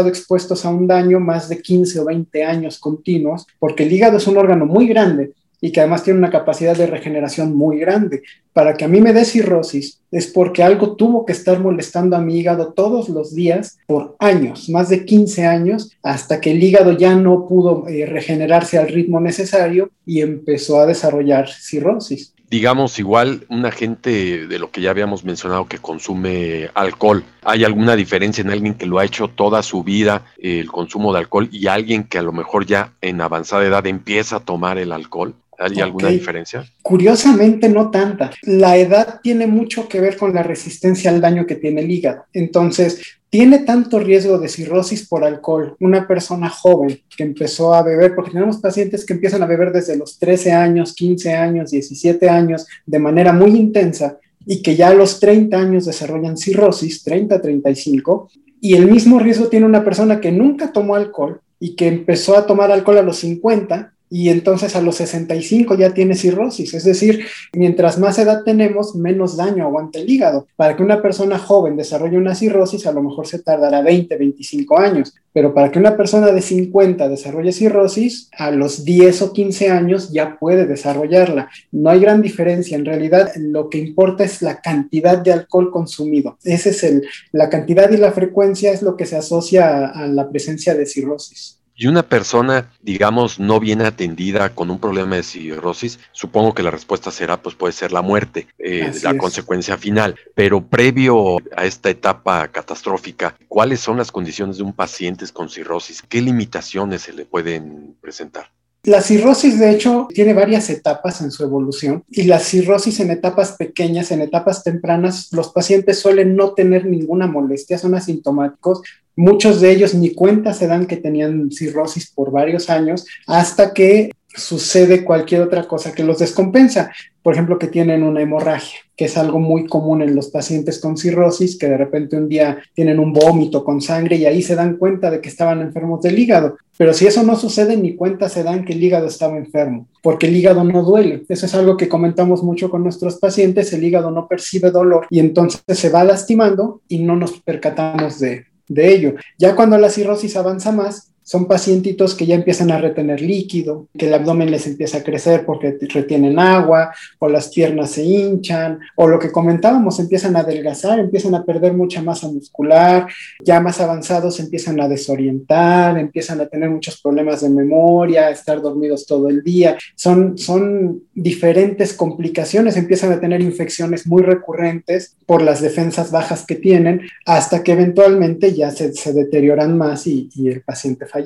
expuestos 0.09 0.65
a 0.65 0.71
un 0.71 0.87
daño 0.87 1.21
más 1.21 1.51
de 1.51 1.61
15 1.61 2.01
o 2.01 2.07
20 2.07 2.45
años 2.45 2.79
continuos, 2.79 3.47
porque 3.59 3.83
el 3.83 3.93
hígado 3.93 4.17
es 4.17 4.27
un 4.27 4.39
órgano 4.39 4.65
muy 4.65 4.89
grande 4.89 5.33
y 5.61 5.71
que 5.71 5.81
además 5.81 6.03
tiene 6.03 6.19
una 6.19 6.31
capacidad 6.31 6.75
de 6.75 6.87
regeneración 6.87 7.55
muy 7.55 7.79
grande. 7.79 8.23
Para 8.55 8.73
que 8.73 8.87
a 8.87 8.89
mí 8.89 9.03
me 9.03 9.13
dé 9.13 9.27
cirrosis 9.27 10.01
es 10.11 10.27
porque 10.29 10.63
algo 10.63 10.97
tuvo 10.97 11.27
que 11.27 11.33
estar 11.33 11.61
molestando 11.61 12.17
a 12.17 12.23
mi 12.23 12.39
hígado 12.39 12.73
todos 12.73 13.11
los 13.11 13.35
días 13.35 13.77
por 13.87 14.17
años, 14.19 14.71
más 14.71 14.89
de 14.89 15.05
15 15.05 15.45
años, 15.45 15.95
hasta 16.03 16.41
que 16.41 16.53
el 16.53 16.65
hígado 16.65 16.93
ya 16.93 17.15
no 17.15 17.47
pudo 17.47 17.87
eh, 17.87 18.07
regenerarse 18.07 18.79
al 18.79 18.89
ritmo 18.89 19.21
necesario 19.21 19.91
y 20.07 20.23
empezó 20.23 20.81
a 20.81 20.87
desarrollar 20.87 21.51
cirrosis 21.51 22.33
digamos, 22.51 22.99
igual 22.99 23.47
una 23.49 23.71
gente 23.71 24.49
de 24.49 24.59
lo 24.59 24.73
que 24.73 24.81
ya 24.81 24.91
habíamos 24.91 25.25
mencionado 25.25 25.69
que 25.69 25.79
consume 25.79 26.69
alcohol, 26.75 27.25
¿hay 27.43 27.65
alguna 27.65 27.95
diferencia 27.95 28.43
en 28.43 28.51
alguien 28.51 28.75
que 28.75 28.87
lo 28.87 28.99
ha 28.99 29.05
hecho 29.05 29.29
toda 29.29 29.63
su 29.63 29.85
vida 29.85 30.25
el 30.37 30.71
consumo 30.71 31.13
de 31.13 31.21
alcohol 31.21 31.49
y 31.53 31.69
alguien 31.69 32.05
que 32.05 32.19
a 32.19 32.23
lo 32.23 32.33
mejor 32.33 32.67
ya 32.67 32.93
en 33.01 33.21
avanzada 33.21 33.65
edad 33.65 33.87
empieza 33.87 34.37
a 34.37 34.41
tomar 34.41 34.79
el 34.79 34.91
alcohol? 34.91 35.35
¿Hay 35.61 35.79
alguna 35.79 36.09
diferencia? 36.09 36.65
Curiosamente 36.81 37.69
no 37.69 37.91
tanta. 37.91 38.31
La 38.43 38.79
edad 38.79 39.21
tiene 39.23 39.47
mucho 39.47 39.89
que 39.89 40.01
ver 40.01 40.17
con 40.17 40.35
la 40.35 40.43
resistencia 40.43 41.11
al 41.11 41.21
daño 41.21 41.47
que 41.47 41.57
tiene 41.57 41.83
el 41.83 41.91
hígado. 41.91 42.25
Entonces, 42.33 43.01
tiene 43.29 43.59
tanto 43.61 44.01
riesgo 44.01 44.39
de 44.39 44.49
cirrosis 44.49 45.07
por 45.07 45.23
alcohol 45.23 45.77
una 45.79 46.09
persona 46.09 46.49
joven 46.49 47.01
que 47.15 47.23
empezó 47.23 47.75
a 47.75 47.83
beber, 47.83 48.15
porque 48.15 48.33
tenemos 48.33 48.57
pacientes 48.57 49.05
que 49.05 49.13
empiezan 49.13 49.43
a 49.43 49.47
beber 49.47 49.71
desde 49.71 49.97
los 49.97 50.19
13 50.19 50.53
años, 50.53 50.95
15 50.95 51.35
años, 51.35 51.71
17 51.71 52.29
años, 52.29 52.67
de 52.87 52.99
manera 52.99 53.33
muy 53.33 53.51
intensa, 53.51 54.19
y 54.47 54.63
que 54.63 54.75
ya 54.75 54.89
a 54.89 54.95
los 54.95 55.21
30 55.21 55.59
años 55.59 55.85
desarrollan 55.85 56.39
cirrosis, 56.39 57.05
30, 57.05 57.41
35, 57.41 58.31
y 58.63 58.75
el 58.75 58.91
mismo 58.91 59.19
riesgo 59.19 59.49
tiene 59.49 59.67
una 59.67 59.85
persona 59.85 60.21
que 60.21 60.33
nunca 60.33 60.73
tomó 60.73 60.95
alcohol 60.95 61.41
y 61.61 61.77
que 61.77 61.87
empezó 61.87 62.37
a 62.37 62.47
tomar 62.47 62.73
alcohol 62.73 62.99
a 62.99 63.03
los 63.03 63.19
50 63.19 63.93
y 64.11 64.29
entonces 64.29 64.75
a 64.75 64.83
los 64.83 64.97
65 64.97 65.77
ya 65.77 65.95
tiene 65.95 66.17
cirrosis. 66.17 66.75
Es 66.75 66.85
decir, 66.85 67.25
mientras 67.55 67.99
más 67.99 68.19
edad 68.19 68.43
tenemos, 68.45 68.97
menos 68.97 69.37
daño 69.37 69.65
aguanta 69.65 70.01
el 70.01 70.11
hígado. 70.11 70.49
Para 70.57 70.77
que 70.77 70.83
una 70.83 71.01
persona 71.01 71.39
joven 71.39 71.77
desarrolle 71.77 72.19
una 72.19 72.35
cirrosis, 72.35 72.87
a 72.87 72.93
lo 72.93 73.03
mejor 73.03 73.29
se 73.29 73.39
tardará 73.39 73.83
20, 73.83 74.17
25 74.17 74.79
años, 74.81 75.15
pero 75.33 75.55
para 75.55 75.71
que 75.71 75.79
una 75.79 75.97
persona 75.97 76.33
de 76.33 76.43
50 76.43 77.09
desarrolle 77.09 77.53
cirrosis, 77.53 78.29
a 78.37 78.51
los 78.51 78.85
10 78.85 79.23
o 79.23 79.33
15 79.33 79.71
años 79.71 80.11
ya 80.11 80.39
puede 80.41 80.67
desarrollarla. 80.67 81.49
No 81.71 81.91
hay 81.91 82.01
gran 82.01 82.21
diferencia. 82.21 82.77
En 82.77 82.85
realidad, 82.85 83.31
lo 83.37 83.71
que 83.71 83.79
importa 83.79 84.25
es 84.25 84.43
la 84.43 84.61
cantidad 84.61 85.19
de 85.19 85.33
alcohol 85.33 85.71
consumido. 85.71 86.37
Ese 86.43 86.71
es 86.71 86.83
el, 86.83 87.07
la 87.31 87.49
cantidad 87.49 87.89
y 87.93 87.97
la 87.97 88.11
frecuencia 88.11 88.73
es 88.73 88.83
lo 88.83 88.97
que 88.97 89.07
se 89.07 89.17
asocia 89.17 89.87
a 89.87 90.09
la 90.09 90.29
presencia 90.29 90.75
de 90.75 90.87
cirrosis. 90.87 91.60
Y 91.81 91.87
una 91.87 92.03
persona, 92.03 92.71
digamos, 92.83 93.41
no 93.41 93.59
bien 93.59 93.81
atendida 93.81 94.55
con 94.55 94.71
un 94.71 94.79
problema 94.79 95.17
de 95.17 95.23
cirrosis, 95.23 95.99
supongo 96.13 96.53
que 96.53 96.63
la 96.63 96.71
respuesta 96.71 97.11
será, 97.11 97.41
pues 97.41 97.55
puede 97.55 97.73
ser 97.73 97.91
la 97.91 98.03
muerte, 98.03 98.49
eh, 98.59 98.93
la 99.03 99.17
consecuencia 99.17 99.79
final. 99.79 100.15
Pero 100.35 100.61
previo 100.61 101.39
a 101.57 101.65
esta 101.65 101.89
etapa 101.89 102.49
catastrófica, 102.49 103.35
¿cuáles 103.49 103.81
son 103.81 103.97
las 103.97 104.13
condiciones 104.13 104.59
de 104.59 104.63
un 104.63 104.75
paciente 104.75 105.25
con 105.33 105.49
cirrosis? 105.49 106.03
¿Qué 106.03 106.21
limitaciones 106.21 107.01
se 107.01 107.15
le 107.15 107.25
pueden 107.25 107.97
presentar? 108.03 108.51
La 108.85 109.03
cirrosis, 109.03 109.59
de 109.59 109.71
hecho, 109.71 110.09
tiene 110.13 110.33
varias 110.33 110.71
etapas 110.71 111.21
en 111.21 111.31
su 111.31 111.45
evolución 111.45 112.03
y 112.09 112.23
la 112.23 112.39
cirrosis 112.39 113.01
en 113.01 113.11
etapas 113.11 113.53
pequeñas, 113.53 114.11
en 114.11 114.23
etapas 114.23 114.65
tempranas, 114.65 115.29
los 115.33 115.51
pacientes 115.51 115.99
suelen 115.99 116.35
no 116.35 116.55
tener 116.55 116.87
ninguna 116.87 117.27
molestia, 117.27 117.77
son 117.77 117.95
asintomáticos. 117.95 118.81
Muchos 119.17 119.61
de 119.61 119.71
ellos 119.71 119.93
ni 119.93 120.15
cuenta 120.15 120.55
se 120.55 120.67
dan 120.67 120.87
que 120.87 120.97
tenían 120.97 121.51
cirrosis 121.51 122.11
por 122.11 122.31
varios 122.31 122.71
años 122.71 123.05
hasta 123.27 123.75
que 123.75 124.13
sucede 124.35 125.05
cualquier 125.05 125.43
otra 125.43 125.69
cosa 125.69 125.93
que 125.93 126.05
los 126.05 126.19
descompensa. 126.19 126.91
Por 127.23 127.35
ejemplo, 127.35 127.59
que 127.59 127.67
tienen 127.67 128.03
una 128.03 128.23
hemorragia, 128.23 128.79
que 128.97 129.05
es 129.05 129.17
algo 129.19 129.39
muy 129.39 129.67
común 129.67 130.01
en 130.03 130.15
los 130.15 130.29
pacientes 130.29 130.79
con 130.79 130.97
cirrosis, 130.97 131.59
que 131.59 131.69
de 131.69 131.77
repente 131.77 132.17
un 132.17 132.29
día 132.29 132.59
tienen 132.75 132.99
un 132.99 133.13
vómito 133.13 133.63
con 133.63 133.81
sangre 133.81 134.17
y 134.17 134.25
ahí 134.25 134.43
se 134.43 134.55
dan 134.55 134.77
cuenta 134.77 135.11
de 135.11 135.21
que 135.21 135.29
estaban 135.29 135.61
enfermos 135.61 136.01
del 136.03 136.19
hígado. 136.19 136.57
Pero 136.79 136.95
si 136.95 137.07
eso 137.07 137.23
no 137.23 137.37
sucede, 137.37 137.77
ni 137.77 137.95
cuenta 137.95 138.31
se 138.31 138.43
dan 138.43 138.65
que 138.65 138.73
el 138.73 138.83
hígado 138.83 139.07
estaba 139.07 139.37
enfermo, 139.37 139.87
porque 140.03 140.29
el 140.29 140.37
hígado 140.37 140.65
no 140.65 140.83
duele. 140.83 141.25
Eso 141.29 141.45
es 141.45 141.55
algo 141.55 141.77
que 141.77 141.89
comentamos 141.89 142.43
mucho 142.43 142.71
con 142.71 142.83
nuestros 142.83 143.17
pacientes, 143.17 143.73
el 143.75 143.85
hígado 143.85 144.11
no 144.11 144.27
percibe 144.27 144.71
dolor 144.71 145.07
y 145.11 145.19
entonces 145.19 145.63
se 145.67 145.91
va 145.91 146.05
lastimando 146.05 146.81
y 146.89 147.01
no 147.01 147.17
nos 147.17 147.39
percatamos 147.41 148.19
de, 148.19 148.47
de 148.67 148.95
ello. 148.95 149.15
Ya 149.39 149.55
cuando 149.55 149.77
la 149.77 149.91
cirrosis 149.91 150.37
avanza 150.37 150.73
más, 150.73 151.10
son 151.31 151.47
pacientitos 151.47 152.17
que 152.17 152.27
ya 152.27 152.35
empiezan 152.35 152.73
a 152.73 152.79
retener 152.79 153.21
líquido, 153.21 153.87
que 153.97 154.09
el 154.09 154.15
abdomen 154.15 154.51
les 154.51 154.67
empieza 154.67 154.99
a 154.99 155.05
crecer 155.05 155.47
porque 155.47 155.79
retienen 155.95 156.41
agua, 156.41 156.93
o 157.21 157.29
las 157.29 157.51
piernas 157.51 157.93
se 157.93 158.03
hinchan, 158.03 158.81
o 158.97 159.07
lo 159.07 159.21
que 159.21 159.31
comentábamos, 159.31 160.01
empiezan 160.01 160.35
a 160.35 160.41
adelgazar, 160.41 160.99
empiezan 160.99 161.37
a 161.37 161.45
perder 161.45 161.73
mucha 161.73 162.03
masa 162.03 162.27
muscular, 162.27 163.07
ya 163.45 163.61
más 163.61 163.81
avanzados 163.81 164.41
empiezan 164.41 164.81
a 164.81 164.89
desorientar, 164.89 165.97
empiezan 165.99 166.41
a 166.41 166.47
tener 166.47 166.69
muchos 166.69 167.01
problemas 167.01 167.43
de 167.43 167.51
memoria, 167.51 168.27
a 168.27 168.31
estar 168.31 168.61
dormidos 168.61 169.07
todo 169.07 169.29
el 169.29 169.45
día. 169.45 169.79
Son, 169.95 170.37
son 170.37 171.05
diferentes 171.15 171.93
complicaciones, 171.93 172.77
empiezan 172.77 173.13
a 173.13 173.21
tener 173.21 173.41
infecciones 173.41 174.05
muy 174.05 174.25
recurrentes 174.25 175.15
por 175.27 175.43
las 175.43 175.63
defensas 175.63 176.11
bajas 176.11 176.45
que 176.45 176.57
tienen, 176.57 177.03
hasta 177.25 177.63
que 177.63 177.71
eventualmente 177.71 178.53
ya 178.53 178.73
se, 178.73 178.93
se 178.95 179.13
deterioran 179.13 179.79
más 179.79 180.09
y, 180.09 180.29
y 180.35 180.49
el 180.49 180.63
paciente 180.63 181.07
fallece 181.07 181.20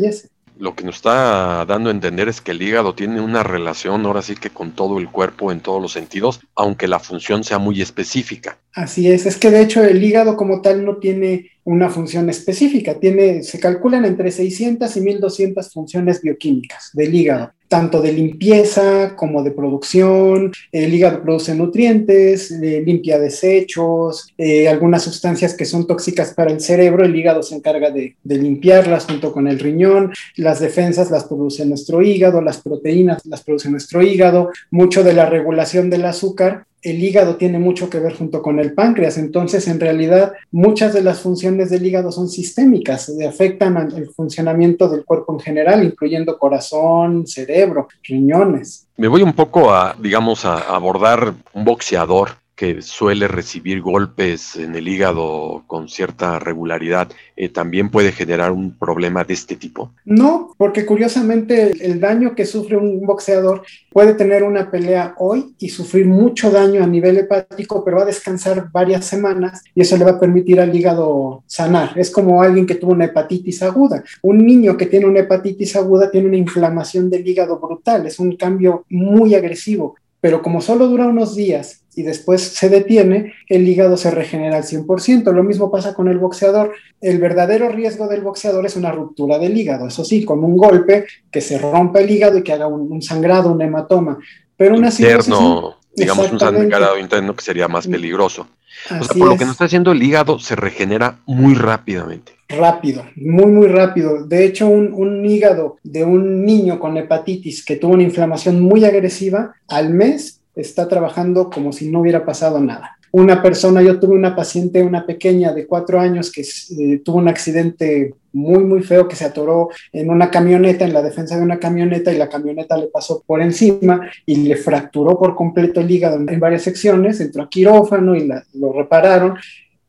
lo 0.59 0.75
que 0.75 0.85
nos 0.85 0.97
está 0.97 1.65
dando 1.67 1.91
a 1.91 1.93
entender 1.93 2.29
es 2.29 2.41
que 2.41 2.53
el 2.53 2.63
hígado 2.63 2.95
tiene 2.95 3.21
una 3.21 3.43
relación 3.43 4.07
ahora 4.07 4.23
sí 4.23 4.35
que 4.37 4.51
con 4.51 4.73
todo 4.73 4.99
el 4.99 5.09
cuerpo 5.09 5.51
en 5.51 5.61
todos 5.61 5.83
los 5.83 5.93
sentidos, 5.93 6.41
aunque 6.55 6.87
la 6.89 7.01
función 7.01 7.45
sea 7.45 7.59
muy 7.59 7.83
específica. 7.83 8.59
Así 8.73 9.11
es, 9.11 9.27
es 9.27 9.37
que 9.37 9.51
de 9.51 9.63
hecho 9.63 9.83
el 9.83 10.03
hígado 10.03 10.37
como 10.37 10.61
tal 10.63 10.85
no 10.85 10.97
tiene 10.97 11.51
una 11.65 11.89
función 11.89 12.29
específica, 12.31 12.95
tiene, 12.95 13.43
se 13.43 13.59
calculan 13.59 14.05
entre 14.05 14.31
600 14.31 14.97
y 14.97 15.01
1200 15.01 15.73
funciones 15.73 16.21
bioquímicas 16.23 16.91
del 16.93 17.15
hígado 17.15 17.53
tanto 17.75 18.01
de 18.01 18.13
limpieza 18.13 19.17
como 19.17 19.43
de 19.43 19.51
producción. 19.51 20.53
El 20.71 20.95
hígado 20.95 21.23
produce 21.23 21.57
nutrientes, 21.57 22.53
eh, 22.53 22.83
limpia 22.87 23.19
desechos, 23.19 24.33
eh, 24.39 24.69
algunas 24.69 25.03
sustancias 25.03 25.55
que 25.55 25.65
son 25.65 25.85
tóxicas 25.85 26.35
para 26.35 26.53
el 26.53 26.61
cerebro, 26.61 27.05
el 27.05 27.17
hígado 27.17 27.43
se 27.43 27.57
encarga 27.57 27.91
de, 27.91 28.15
de, 28.23 28.39
limpiarlas 28.39 29.07
junto 29.07 29.33
con 29.33 29.49
el 29.49 29.59
riñón. 29.59 30.13
Las 30.37 30.61
defensas 30.61 31.11
las 31.11 31.25
produce 31.25 31.67
nuestro 31.67 32.01
hígado, 32.01 32.41
las 32.41 32.61
proteínas 32.61 33.27
las 33.27 33.43
produce 33.43 33.69
nuestro 33.71 34.03
hígado. 34.03 34.51
Mucho 34.71 35.03
de 35.03 35.15
la 35.15 35.27
regulación 35.27 35.91
del 35.91 36.05
azúcar 36.05 36.67
el 36.85 37.03
hígado 37.03 37.37
tiene 37.37 37.59
mucho 37.59 37.89
que 37.89 37.99
ver 37.99 38.15
junto 38.15 38.43
con 38.43 38.61
el 38.61 38.75
páncreas. 38.75 39.17
Entonces, 39.17 39.67
en 39.69 39.81
realidad, 39.81 40.35
muchas 40.53 40.93
de 40.93 41.03
las 41.03 41.21
funciones 41.21 41.71
del 41.71 41.85
hígado 41.85 42.13
son 42.13 42.29
sistémicas, 42.29 43.11
afectan 43.27 43.77
al 43.77 44.11
funcionamiento 44.15 44.89
del 44.89 45.05
cuerpo 45.05 45.33
en 45.33 45.41
general, 45.41 45.83
incluyendo 45.83 46.39
corazón, 46.39 47.27
cerebro, 47.27 47.89
riñones. 48.03 48.87
Me 48.99 49.09
voy 49.09 49.23
un 49.23 49.33
poco 49.33 49.73
a, 49.73 49.97
digamos, 49.99 50.45
a 50.45 50.59
abordar 50.59 51.33
un 51.55 51.65
boxeador 51.65 52.44
que 52.57 52.83
suele 52.83 53.27
recibir 53.27 53.81
golpes 53.81 54.57
en 54.57 54.75
el 54.77 54.87
hígado 54.87 55.65
con 55.67 55.89
cierta 55.89 56.39
regularidad, 56.39 57.09
eh, 57.37 57.49
también 57.49 57.91
puede 57.91 58.13
generar 58.13 58.53
un 58.53 58.79
problema 58.79 59.25
de 59.25 59.35
este 59.35 59.57
tipo? 59.57 59.93
No, 60.05 60.55
porque 60.57 60.87
curiosamente 60.87 61.73
el, 61.85 62.01
daño 62.01 62.35
que 62.35 62.47
sufre 62.47 62.77
un 62.77 63.01
boxeador 63.07 63.63
puede 63.91 64.15
tener 64.15 64.45
una 64.45 64.71
pelea 64.71 65.15
hoy 65.19 65.55
y 65.59 65.69
sufrir 65.69 66.07
mucho 66.07 66.51
daño 66.51 66.83
a 66.83 66.87
nivel 66.87 67.19
hepático, 67.19 67.85
pero 67.85 67.97
va 67.97 68.03
a 68.05 68.07
descansar 68.07 68.71
varias 68.71 69.05
semanas 69.05 69.63
y 69.75 69.81
eso 69.81 69.97
le 69.97 70.05
va 70.05 70.13
a 70.13 70.21
permitir 70.21 70.61
al 70.61 70.75
hígado 70.75 71.43
sanar. 71.47 71.99
Es 71.99 72.11
como 72.11 72.43
alguien 72.43 72.67
que 72.67 72.77
tuvo 72.77 72.93
una 72.93 73.07
hepatitis 73.07 73.63
aguda. 73.63 74.05
Un 74.23 74.47
niño 74.47 74.77
que 74.77 74.87
tiene 74.87 75.07
una 75.07 75.21
hepatitis 75.21 75.75
aguda 75.77 76.11
tiene 76.11 76.29
una 76.29 76.37
inflamación 76.37 77.11
del 77.11 77.27
hígado 77.27 77.59
brutal, 77.59 78.07
es 78.07 78.19
un 78.19 78.37
cambio 78.37 78.85
muy 78.89 79.35
agresivo 79.35 79.97
pero 80.25 80.41
como 80.41 80.63
solo 80.63 80.89
dura 80.89 81.07
unos 81.07 81.37
días 81.37 81.84
y 81.97 82.03
después 82.03 82.43
se 82.43 82.69
detiene, 82.69 83.35
el 83.49 83.67
hígado 83.69 83.97
se 83.97 84.11
regenera 84.11 84.57
al 84.57 84.65
100%. 84.65 85.33
Lo 85.33 85.43
mismo 85.43 85.71
pasa 85.71 85.95
con 85.95 86.09
el 86.09 86.19
boxeador. 86.19 86.73
El 87.01 87.19
verdadero 87.19 87.69
riesgo 87.69 88.09
del 88.09 88.23
boxeador 88.23 88.67
es 88.67 88.77
una 88.77 88.93
ruptura 88.93 89.39
del 89.39 89.57
hígado, 89.57 89.89
eso 89.89 90.05
sí, 90.05 90.25
con 90.25 90.43
un 90.45 90.57
golpe 90.57 91.07
que 91.31 91.41
se 91.41 91.59
rompa 91.59 92.01
el 92.01 92.11
hígado 92.11 92.39
y 92.39 92.43
que 92.43 92.53
haga 92.53 92.67
un, 92.67 93.01
sangrado, 93.03 93.53
un 93.53 93.63
hematoma. 93.63 94.19
Pero 94.57 94.77
una 94.77 94.89
interno, 94.89 95.77
digamos 95.95 96.33
un 96.33 96.39
sangrado 96.39 96.99
interno 96.99 97.35
que 97.35 97.43
sería 97.43 97.69
más 97.69 97.87
peligroso. 97.87 98.47
o 98.87 99.05
sea, 99.05 99.19
por 99.19 99.29
lo 99.29 99.37
que 99.37 99.45
nos 99.45 99.53
está 99.53 99.65
haciendo 99.65 99.93
el 99.93 100.03
hígado 100.03 100.39
se 100.39 100.57
regenera 100.57 101.19
muy 101.27 101.55
rápidamente 101.55 102.35
rápido, 102.49 103.05
muy, 103.17 103.47
muy 103.47 103.69
rápido. 103.69 104.27
De 104.27 104.45
hecho, 104.45 104.69
un, 104.69 105.25
hígado 105.25 105.79
de 105.83 106.05
un 106.05 106.45
niño 106.45 106.79
con 106.79 106.97
hepatitis 106.97 107.65
que 107.65 107.77
tuvo 107.77 107.95
una 107.95 108.03
inflamación 108.03 108.61
muy 108.61 108.85
agresiva, 108.85 109.55
al 109.69 109.91
mes 109.91 110.41
está 110.55 110.89
trabajando 110.89 111.51
como 111.51 111.73
si 111.73 111.91
no 111.91 112.01
hubiera 112.01 112.25
pasado 112.25 112.61
nada. 112.61 112.99
Una 113.13 113.43
persona, 113.43 113.81
yo 113.81 114.01
tuve 114.01 114.17
una 114.17 114.35
paciente, 114.35 114.83
una 114.83 115.07
pequeña 115.07 115.53
de 115.53 115.67
cuatro 115.67 116.01
años 116.01 116.33
que 116.33 116.43
eh, 116.43 116.99
tuvo 117.05 117.19
un 117.19 117.29
accidente 117.29 118.13
muy, 118.33 118.65
muy 118.65 118.83
feo 118.83 119.07
que 119.07 119.15
se 119.15 119.25
atoró 119.25 119.69
en 119.93 120.11
una 120.11 120.31
camioneta, 120.31 120.85
en 120.85 120.93
la 120.93 121.01
defensa 121.01 121.37
de 121.37 121.43
una 121.43 121.61
camioneta, 121.61 122.13
y 122.13 122.19
la 122.19 122.29
camioneta 122.29 122.77
le 122.77 122.89
pasó 122.89 123.23
por 123.25 123.41
encima 123.41 124.11
y 124.27 124.37
le 124.37 124.57
fracturó 124.57 125.17
por 125.17 125.37
completo 125.37 125.81
el 125.81 125.91
hígado 125.91 126.17
en, 126.17 126.41
varias 126.41 126.63
secciones, 126.63 127.21
entró 127.21 127.45
a 127.45 127.49
quirófano 127.49 128.17
y 128.17 128.29
lo 128.55 128.73
repararon. 128.73 129.37